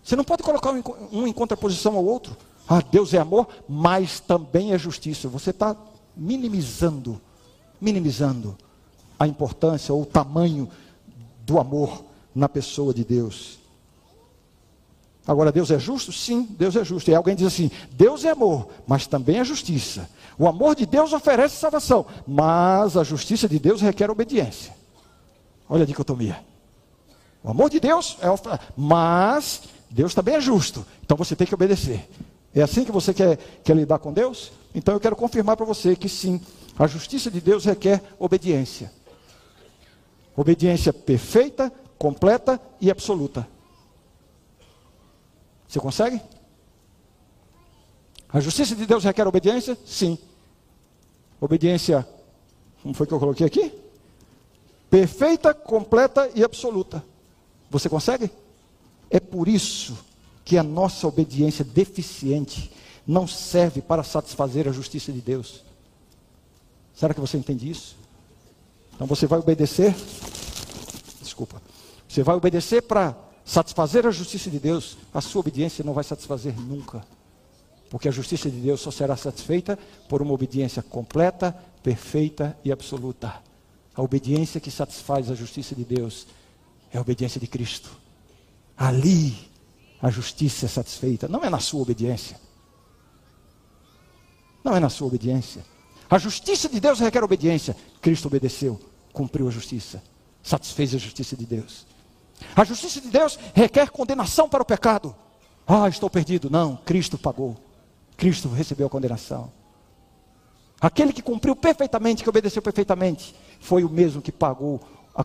[0.03, 2.37] Você não pode colocar um em contraposição ao outro.
[2.73, 5.27] Ah, Deus é amor, mas também é justiça.
[5.27, 5.77] Você está
[6.17, 7.21] minimizando,
[7.81, 8.57] minimizando
[9.19, 10.71] a importância ou o tamanho
[11.45, 13.59] do amor na pessoa de Deus.
[15.27, 16.13] Agora, Deus é justo?
[16.13, 17.11] Sim, Deus é justo.
[17.11, 20.09] E alguém diz assim: Deus é amor, mas também é justiça.
[20.39, 24.73] O amor de Deus oferece salvação, mas a justiça de Deus requer obediência.
[25.69, 26.39] Olha a dicotomia.
[27.43, 28.29] O amor de Deus é
[28.77, 32.09] mas Deus também é justo, então você tem que obedecer.
[32.55, 34.53] É assim que você quer, quer lidar com Deus?
[34.75, 36.41] Então eu quero confirmar para você que sim,
[36.79, 38.93] a justiça de Deus requer obediência.
[40.37, 43.47] Obediência perfeita, completa e absoluta.
[45.69, 46.21] Você consegue?
[48.29, 49.77] A justiça de Deus requer obediência?
[49.87, 50.19] Sim.
[51.41, 52.07] Obediência,
[52.83, 53.73] como foi que eu coloquei aqui?
[54.89, 57.05] Perfeita, completa e absoluta.
[57.71, 58.31] Você consegue?
[59.09, 59.97] É por isso
[60.45, 62.71] que a nossa obediência deficiente
[63.07, 65.63] não serve para satisfazer a justiça de Deus.
[66.95, 67.97] Será que você entende isso?
[68.95, 69.95] Então você vai obedecer,
[71.21, 71.61] desculpa,
[72.09, 76.55] você vai obedecer para satisfazer a justiça de Deus, a sua obediência não vai satisfazer
[76.61, 77.05] nunca.
[77.89, 79.77] Porque a justiça de Deus só será satisfeita
[80.09, 83.43] por uma obediência completa, perfeita e absoluta.
[83.95, 86.29] A obediência que satisfaz a justiça de Deus
[86.93, 87.91] é a obediência de Cristo.
[88.77, 89.50] Ali
[90.03, 92.41] a justiça é satisfeita, não é na sua obediência.
[94.65, 95.65] Não é na sua obediência.
[96.09, 97.77] A justiça de Deus requer obediência.
[98.01, 98.81] Cristo obedeceu,
[99.13, 100.03] cumpriu a justiça,
[100.43, 101.87] satisfez a justiça de Deus.
[102.57, 105.15] A justiça de Deus requer condenação para o pecado.
[105.67, 106.49] Ah, estou perdido.
[106.49, 107.57] Não, Cristo pagou.
[108.17, 109.53] Cristo recebeu a condenação.
[110.81, 114.81] Aquele que cumpriu perfeitamente, que obedeceu perfeitamente, foi o mesmo que pagou
[115.15, 115.23] a,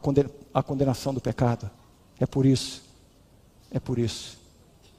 [0.54, 1.72] a condenação do pecado.
[2.20, 2.84] É por isso,
[3.72, 4.45] é por isso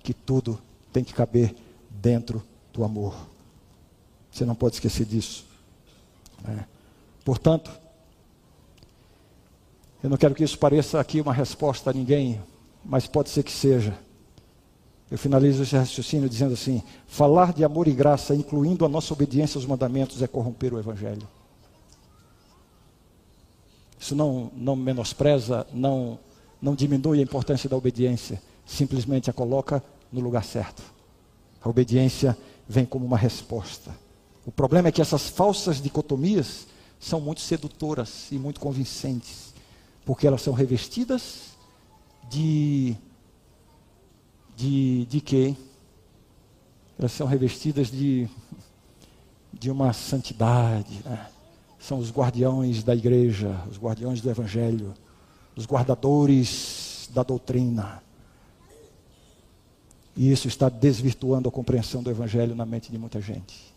[0.07, 0.57] que tudo
[0.93, 1.53] tem que caber
[1.91, 2.41] dentro
[2.73, 3.13] do amor.
[4.31, 5.45] Você não pode esquecer disso.
[6.47, 6.65] É.
[7.25, 7.73] Portanto,
[10.01, 12.41] eu não quero que isso pareça aqui uma resposta a ninguém,
[12.85, 13.99] mas pode ser que seja.
[15.11, 19.59] Eu finalizo esse raciocínio dizendo assim: falar de amor e graça, incluindo a nossa obediência
[19.59, 21.27] aos mandamentos, é corromper o Evangelho.
[23.99, 26.17] Isso não, não menospreza, não,
[26.63, 30.83] não diminui a importância da obediência, simplesmente a coloca no lugar certo.
[31.61, 32.37] A obediência
[32.69, 33.95] vem como uma resposta.
[34.45, 36.67] O problema é que essas falsas dicotomias
[36.99, 39.47] são muito sedutoras e muito convincentes
[40.07, 41.57] porque elas são revestidas
[42.31, 42.97] de
[44.57, 45.55] de de quê?
[46.97, 48.29] Elas são revestidas de
[49.53, 51.29] de uma santidade, né?
[51.79, 54.95] São os guardiões da igreja, os guardiões do evangelho,
[55.57, 58.03] os guardadores da doutrina.
[60.17, 63.75] E isso está desvirtuando a compreensão do evangelho na mente de muita gente.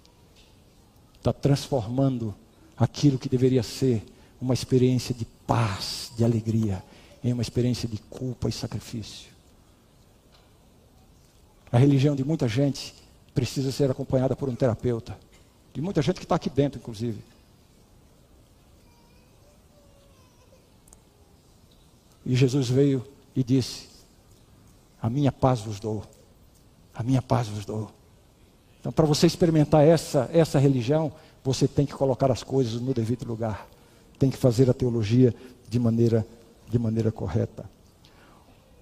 [1.17, 2.33] Está transformando
[2.77, 4.05] aquilo que deveria ser
[4.39, 6.81] uma experiência de paz, de alegria,
[7.21, 9.29] em uma experiência de culpa e sacrifício.
[11.69, 12.95] A religião de muita gente
[13.33, 15.17] precisa ser acompanhada por um terapeuta.
[15.73, 17.21] De muita gente que está aqui dentro, inclusive.
[22.25, 23.87] E Jesus veio e disse:
[25.01, 26.03] A minha paz vos dou.
[26.99, 27.89] A minha paz vos dou.
[28.79, 31.11] Então, para você experimentar essa, essa religião,
[31.43, 33.67] você tem que colocar as coisas no devido lugar
[34.19, 35.33] tem que fazer a teologia
[35.67, 36.27] de maneira,
[36.69, 37.67] de maneira correta.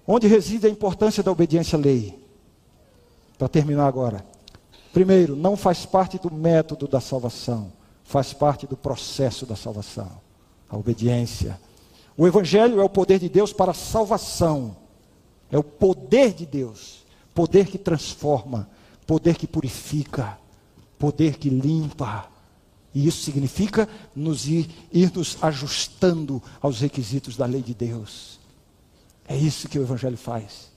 [0.06, 2.18] Onde reside a importância da obediência à lei?
[3.38, 4.26] Para terminar agora.
[4.92, 10.10] Primeiro, não faz parte do método da salvação, faz parte do processo da salvação.
[10.68, 11.58] A obediência.
[12.16, 14.76] O Evangelho é o poder de Deus para a salvação.
[15.52, 17.06] É o poder de Deus.
[17.38, 18.68] Poder que transforma,
[19.06, 20.36] poder que purifica,
[20.98, 22.28] poder que limpa
[22.92, 28.40] e isso significa nos ir, ir nos ajustando aos requisitos da lei de Deus.
[29.28, 30.72] É isso que o Evangelho faz.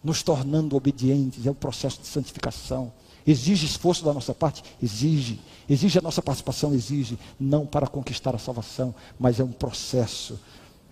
[0.00, 2.92] Nos tornando obedientes, é o processo de santificação.
[3.26, 4.62] Exige esforço da nossa parte?
[4.80, 5.40] Exige.
[5.68, 6.72] Exige a nossa participação?
[6.72, 7.18] Exige.
[7.36, 10.38] Não para conquistar a salvação, mas é um processo.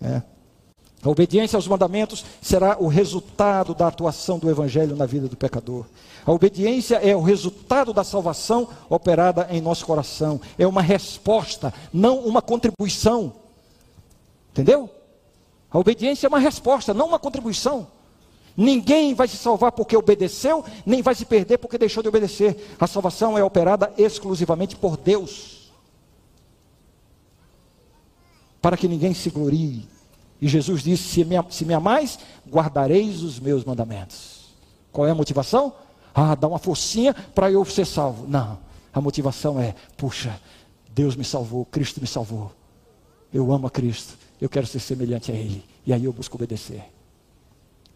[0.01, 0.34] É.
[1.05, 5.85] A obediência aos mandamentos será o resultado da atuação do Evangelho na vida do pecador.
[6.25, 10.41] A obediência é o resultado da salvação operada em nosso coração.
[10.57, 13.33] É uma resposta, não uma contribuição.
[14.49, 14.89] Entendeu?
[15.69, 17.85] A obediência é uma resposta, não uma contribuição.
[18.57, 22.75] Ninguém vai se salvar porque obedeceu, nem vai se perder porque deixou de obedecer.
[22.79, 25.71] A salvação é operada exclusivamente por Deus.
[28.59, 29.93] Para que ninguém se glorie.
[30.45, 34.53] E Jesus disse: Se me, se me amais, guardareis os meus mandamentos.
[34.91, 35.73] Qual é a motivação?
[36.13, 38.27] Ah, dá uma forcinha para eu ser salvo.
[38.27, 38.59] Não.
[38.93, 40.39] A motivação é: puxa,
[40.93, 42.51] Deus me salvou, Cristo me salvou.
[43.33, 45.65] Eu amo a Cristo, eu quero ser semelhante a Ele.
[45.83, 46.83] E aí eu busco obedecer.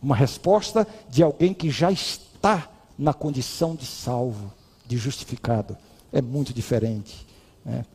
[0.02, 4.52] Uma resposta de alguém que já está na condição de salvo,
[4.88, 5.78] de justificado.
[6.12, 7.28] É muito diferente.
[7.64, 7.86] Né?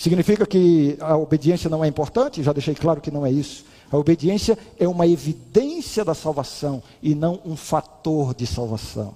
[0.00, 2.42] Significa que a obediência não é importante?
[2.42, 3.66] Já deixei claro que não é isso.
[3.92, 9.12] A obediência é uma evidência da salvação e não um fator de salvação.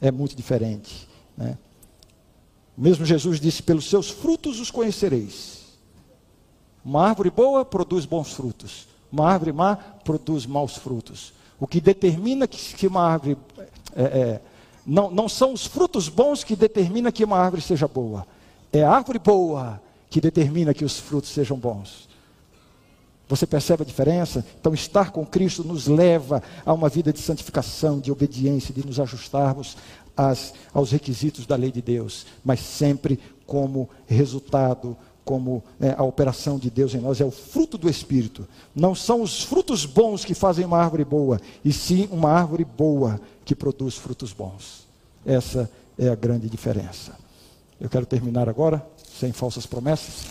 [0.00, 1.06] É muito diferente.
[1.36, 1.58] Né?
[2.74, 5.76] Mesmo Jesus disse: pelos seus frutos os conhecereis.
[6.82, 11.34] Uma árvore boa produz bons frutos, uma árvore má produz maus frutos.
[11.60, 13.36] O que determina que, uma árvore.
[13.94, 14.40] É, é,
[14.86, 18.26] não, não são os frutos bons que determina que uma árvore seja boa.
[18.72, 19.84] É a árvore boa
[20.16, 22.08] que determina que os frutos sejam bons.
[23.28, 24.42] Você percebe a diferença?
[24.58, 28.98] Então, estar com Cristo nos leva a uma vida de santificação, de obediência, de nos
[28.98, 29.76] ajustarmos
[30.16, 36.56] às, aos requisitos da lei de Deus, mas sempre como resultado como né, a operação
[36.58, 38.48] de Deus em nós, é o fruto do Espírito.
[38.74, 43.20] Não são os frutos bons que fazem uma árvore boa, e sim uma árvore boa
[43.44, 44.86] que produz frutos bons.
[45.26, 47.12] Essa é a grande diferença.
[47.78, 48.82] Eu quero terminar agora,
[49.18, 50.26] sem falsas promessas.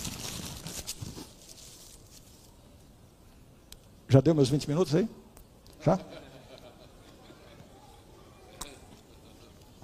[4.07, 5.09] Já deu meus 20 minutos aí?
[5.83, 5.97] Já?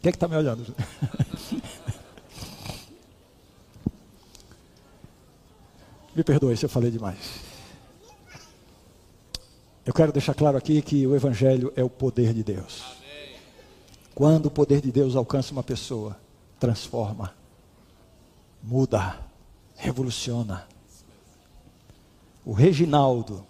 [0.01, 0.75] Quem é que está me olhando?
[6.13, 7.39] Me perdoe se eu falei demais.
[9.85, 12.83] Eu quero deixar claro aqui que o Evangelho é o poder de Deus.
[14.13, 16.17] Quando o poder de Deus alcança uma pessoa,
[16.59, 17.33] transforma,
[18.63, 19.19] muda,
[19.75, 20.67] revoluciona.
[22.45, 23.45] O Reginaldo.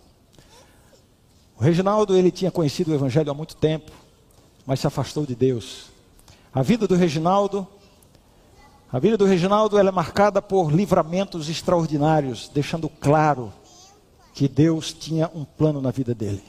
[1.58, 3.92] O Reginaldo, ele tinha conhecido o Evangelho há muito tempo,
[4.66, 5.92] mas se afastou de Deus.
[6.54, 7.68] A vida do Reginaldo
[8.92, 13.54] a vida do Reginaldo é marcada por livramentos extraordinários, deixando claro
[14.34, 16.44] que Deus tinha um plano na vida dele.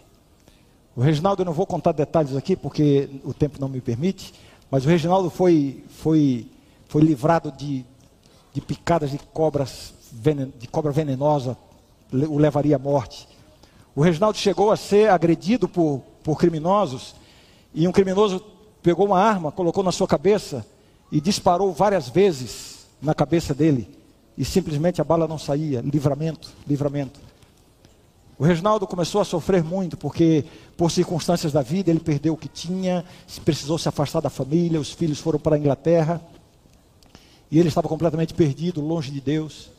[0.96, 4.34] O Reginaldo, eu não vou contar detalhes aqui porque o tempo não me permite,
[4.68, 6.48] mas o Reginaldo foi, foi,
[6.88, 7.86] foi livrado de,
[8.52, 9.94] de picadas de cobras
[10.58, 11.56] de cobra venenosa,
[12.12, 13.26] o levaria à morte.
[13.94, 17.14] O Reginaldo chegou a ser agredido por, por criminosos
[17.74, 18.42] e um criminoso
[18.82, 20.66] pegou uma arma, colocou na sua cabeça
[21.10, 23.88] e disparou várias vezes na cabeça dele
[24.36, 25.80] e simplesmente a bala não saía.
[25.80, 27.20] Livramento, livramento.
[28.38, 30.44] O Reginaldo começou a sofrer muito porque,
[30.76, 33.04] por circunstâncias da vida, ele perdeu o que tinha,
[33.44, 36.20] precisou se afastar da família, os filhos foram para a Inglaterra
[37.52, 39.70] e ele estava completamente perdido, longe de Deus.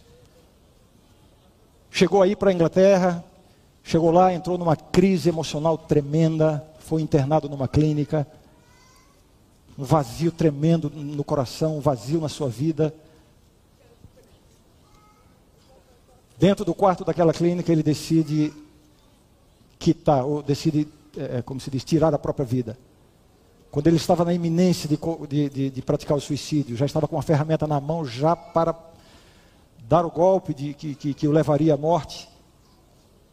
[1.92, 3.22] Chegou aí para a Inglaterra,
[3.84, 8.26] chegou lá, entrou numa crise emocional tremenda, foi internado numa clínica
[9.78, 12.94] um vazio tremendo no coração, um vazio na sua vida.
[16.38, 18.54] Dentro do quarto daquela clínica, ele decide
[19.80, 22.78] quitar, ou decide, é, é, como se diz, tirar a própria vida.
[23.74, 27.16] Quando ele estava na iminência de, de, de, de, praticar o suicídio, já estava com
[27.16, 28.76] uma ferramenta na mão já para
[29.90, 32.30] dar o golpe que, que, que o levaria à morte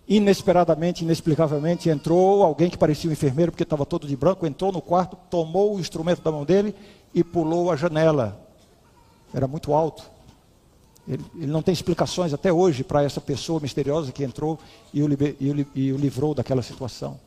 [0.08, 4.80] inesperadamente, inexplicavelmente, entrou alguém que parecia um enfermeiro, porque estava todo de branco, entrou no
[4.80, 6.74] quarto, tomou o instrumento da mão dele
[7.12, 8.40] e pulou a janela.
[9.34, 10.10] Era muito alto.
[11.06, 14.58] Ele, ele não tem explicações até hoje para essa pessoa misteriosa que entrou
[14.90, 17.20] e o, e, o, e o livrou daquela situação.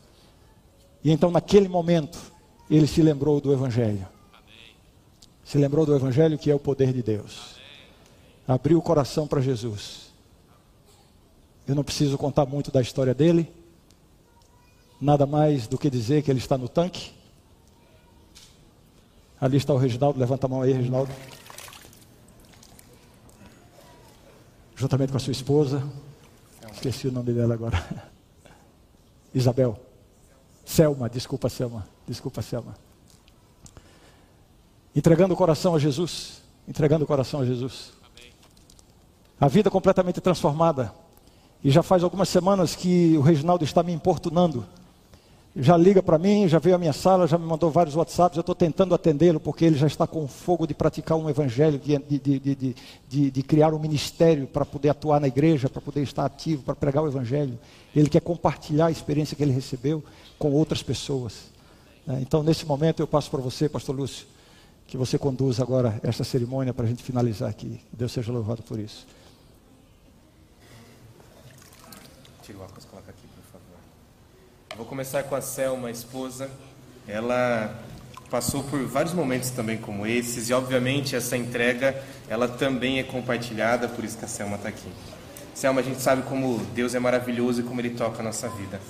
[1.04, 2.33] E então, naquele momento,
[2.70, 4.08] ele se lembrou do Evangelho.
[5.44, 7.56] Se lembrou do Evangelho que é o poder de Deus.
[8.48, 10.04] Abriu o coração para Jesus
[11.68, 13.52] eu não preciso contar muito da história dele.
[15.00, 17.12] Nada mais do que dizer que ele está no tanque.
[19.40, 21.12] Ali está o Reginaldo, levanta a mão aí, Reginaldo.
[24.76, 25.84] Juntamente com a sua esposa.
[26.74, 28.06] Esqueci o nome dela agora.
[29.34, 29.80] Isabel.
[30.66, 31.88] Selma, desculpa, Selma.
[32.08, 32.76] Desculpa, Selma.
[34.96, 36.42] Entregando o coração a Jesus.
[36.68, 37.92] Entregando o coração a Jesus.
[39.40, 40.94] A vida completamente transformada.
[41.64, 44.66] E já faz algumas semanas que o Reginaldo está me importunando.
[45.56, 48.42] Já liga para mim, já veio à minha sala, já me mandou vários WhatsApps, eu
[48.42, 52.76] estou tentando atendê-lo porque ele já está com fogo de praticar um evangelho, de, de,
[53.08, 56.76] de, de, criar um ministério para poder atuar na igreja, para poder estar ativo, para
[56.76, 57.60] pregar o evangelho.
[57.96, 60.04] Ele quer compartilhar a experiência que ele recebeu
[60.40, 61.52] com outras pessoas.
[62.08, 64.26] É, então, nesse momento, eu passo para você, Pastor Lúcio,
[64.88, 67.80] que você conduza agora esta cerimônia para a gente finalizar aqui.
[67.92, 69.06] Deus seja louvado por isso.
[72.42, 73.80] Tira o óculos, coloca aqui, por favor.
[74.76, 76.50] Vou começar com a Selma, a esposa.
[77.08, 77.80] Ela
[78.30, 83.88] passou por vários momentos também como esses e, obviamente, essa entrega, ela também é compartilhada,
[83.88, 84.92] por isso que a Selma está aqui.
[85.54, 88.82] Selma, a gente sabe como Deus é maravilhoso e como Ele toca a nossa vida.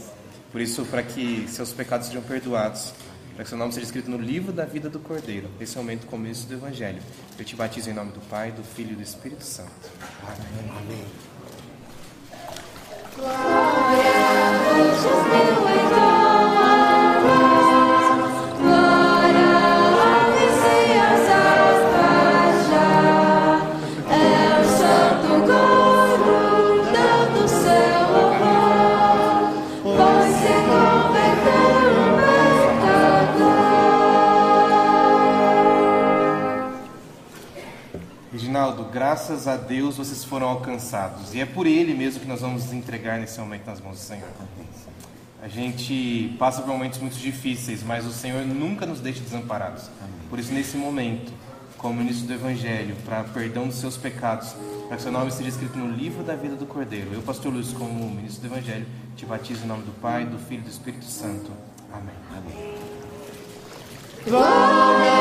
[0.52, 2.94] Por isso, para que seus pecados sejam perdoados,
[3.36, 5.84] para que seu nome seja escrito no livro da vida do Cordeiro, esse é o
[5.84, 7.02] momento começo do Evangelho.
[7.38, 9.72] Eu te batizo em nome do Pai, do Filho e do Espírito Santo.
[10.22, 11.06] Amém.
[13.18, 13.73] Amém.
[14.34, 16.23] Reginaldo,
[38.94, 41.34] graças a Deus vocês foram alcançados.
[41.34, 44.04] E é por Ele mesmo que nós vamos nos entregar nesse momento nas mãos do
[44.04, 44.30] Senhor.
[45.42, 49.90] A gente passa por momentos muito difíceis, mas o Senhor nunca nos deixa desamparados.
[50.30, 51.34] Por isso, nesse momento,
[51.78, 54.56] como ministro do Evangelho, para perdão dos seus pecados,
[54.88, 57.14] para que seu nome seja escrito no livro da vida do Cordeiro.
[57.14, 58.86] Eu, Pastor Luiz, como ministro do Evangelho,
[59.18, 61.52] te batizo em nome do Pai, do Filho e do Espírito Santo.
[61.92, 62.16] Amém.
[62.32, 62.76] Amém.
[64.26, 65.13] Glória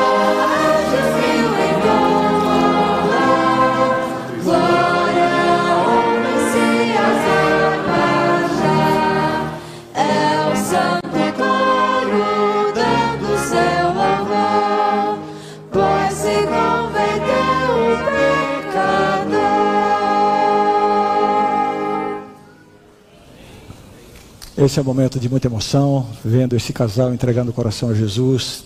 [24.63, 28.63] Esse é um momento de muita emoção, vendo esse casal entregando o coração a Jesus,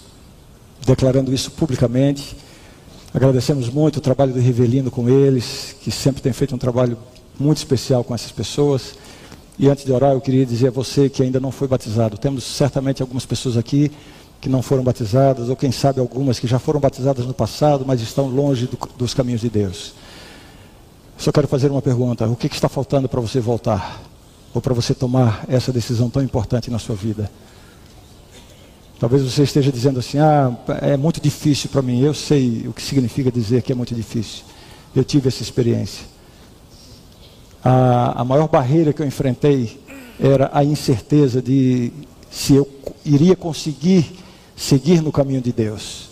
[0.85, 2.37] declarando isso publicamente.
[3.11, 6.95] Agradecemos muito o trabalho do Rivelino com eles, que sempre tem feito um trabalho
[7.39, 8.93] muito especial com essas pessoas.
[9.57, 12.15] E antes de orar, eu queria dizer a você que ainda não foi batizado.
[12.15, 13.91] Temos certamente algumas pessoas aqui
[14.39, 18.01] que não foram batizadas, ou quem sabe algumas que já foram batizadas no passado, mas
[18.01, 19.95] estão longe do, dos caminhos de Deus.
[21.17, 23.99] Só quero fazer uma pergunta: o que, que está faltando para você voltar?
[24.53, 27.29] Ou para você tomar essa decisão tão importante na sua vida.
[28.99, 32.01] Talvez você esteja dizendo assim: ah, é muito difícil para mim.
[32.01, 34.43] Eu sei o que significa dizer que é muito difícil.
[34.95, 36.05] Eu tive essa experiência.
[37.63, 39.79] A, a maior barreira que eu enfrentei
[40.19, 41.91] era a incerteza de
[42.31, 42.67] se eu
[43.05, 44.17] iria conseguir
[44.55, 46.09] seguir no caminho de Deus.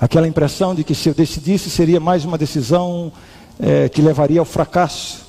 [0.00, 3.12] Aquela impressão de que se eu decidisse seria mais uma decisão
[3.60, 5.24] é, que levaria ao fracasso,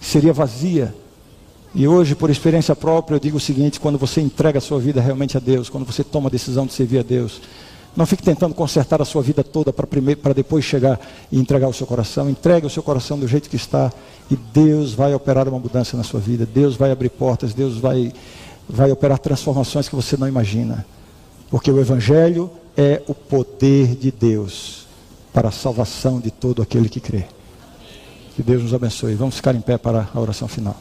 [0.00, 0.94] seria vazia.
[1.78, 4.98] E hoje, por experiência própria, eu digo o seguinte: quando você entrega a sua vida
[4.98, 7.42] realmente a Deus, quando você toma a decisão de servir a Deus,
[7.94, 10.98] não fique tentando consertar a sua vida toda para depois chegar
[11.30, 12.30] e entregar o seu coração.
[12.30, 13.92] Entregue o seu coração do jeito que está
[14.30, 16.46] e Deus vai operar uma mudança na sua vida.
[16.46, 18.10] Deus vai abrir portas, Deus vai
[18.66, 20.86] vai operar transformações que você não imagina.
[21.50, 24.86] Porque o evangelho é o poder de Deus
[25.30, 27.26] para a salvação de todo aquele que crê.
[28.34, 29.14] Que Deus nos abençoe.
[29.14, 30.76] Vamos ficar em pé para a oração final.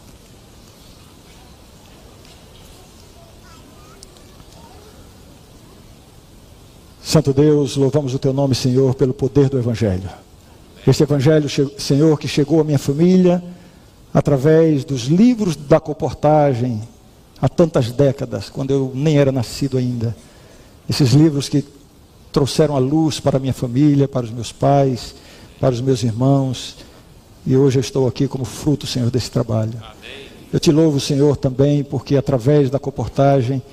[7.15, 10.09] Santo Deus, louvamos o teu nome, Senhor, pelo poder do Evangelho.
[10.85, 11.47] Este Evangelho,
[11.79, 13.41] Senhor, que chegou à minha família
[14.13, 16.81] através dos livros da comportagem
[17.41, 20.13] há tantas décadas, quando eu nem era nascido ainda.
[20.89, 21.63] Esses livros que
[22.33, 25.15] trouxeram a luz para a minha família, para os meus pais,
[25.57, 26.75] para os meus irmãos.
[27.47, 29.81] E hoje eu estou aqui como fruto, Senhor, desse trabalho.
[30.51, 33.63] Eu te louvo, Senhor, também, porque através da comportagem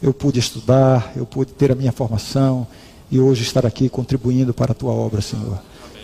[0.00, 2.64] eu pude estudar, eu pude ter a minha formação
[3.12, 5.60] e hoje estar aqui contribuindo para a tua obra, Senhor.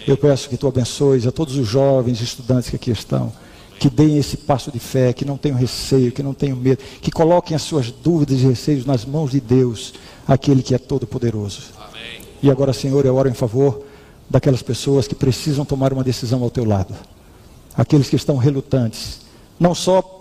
[0.07, 3.33] Eu peço que tu abençoes a todos os jovens estudantes que aqui estão,
[3.81, 7.11] que deem esse passo de fé, que não tenham receio, que não tenham medo, que
[7.11, 9.95] coloquem as suas dúvidas e receios nas mãos de Deus,
[10.27, 11.63] aquele que é todo-poderoso.
[12.43, 13.83] E agora, Senhor, eu oro em favor
[14.29, 16.95] daquelas pessoas que precisam tomar uma decisão ao teu lado,
[17.75, 19.21] aqueles que estão relutantes,
[19.59, 20.15] não só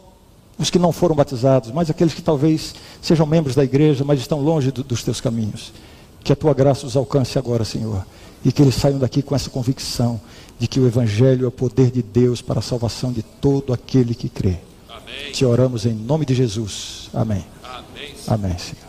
[0.58, 4.40] os que não foram batizados, mas aqueles que talvez sejam membros da igreja, mas estão
[4.40, 5.74] longe do, dos teus caminhos.
[6.24, 8.06] Que a tua graça os alcance agora, Senhor,
[8.44, 10.20] e que eles saiam daqui com essa convicção
[10.60, 14.16] de que o Evangelho é o poder de Deus para a salvação de todo aquele
[14.16, 14.58] que crê.
[14.90, 15.32] Amém.
[15.32, 17.10] Te oramos em nome de Jesus.
[17.14, 17.46] Amém.
[17.64, 18.14] Amém.
[18.28, 18.87] Amém, Senhor.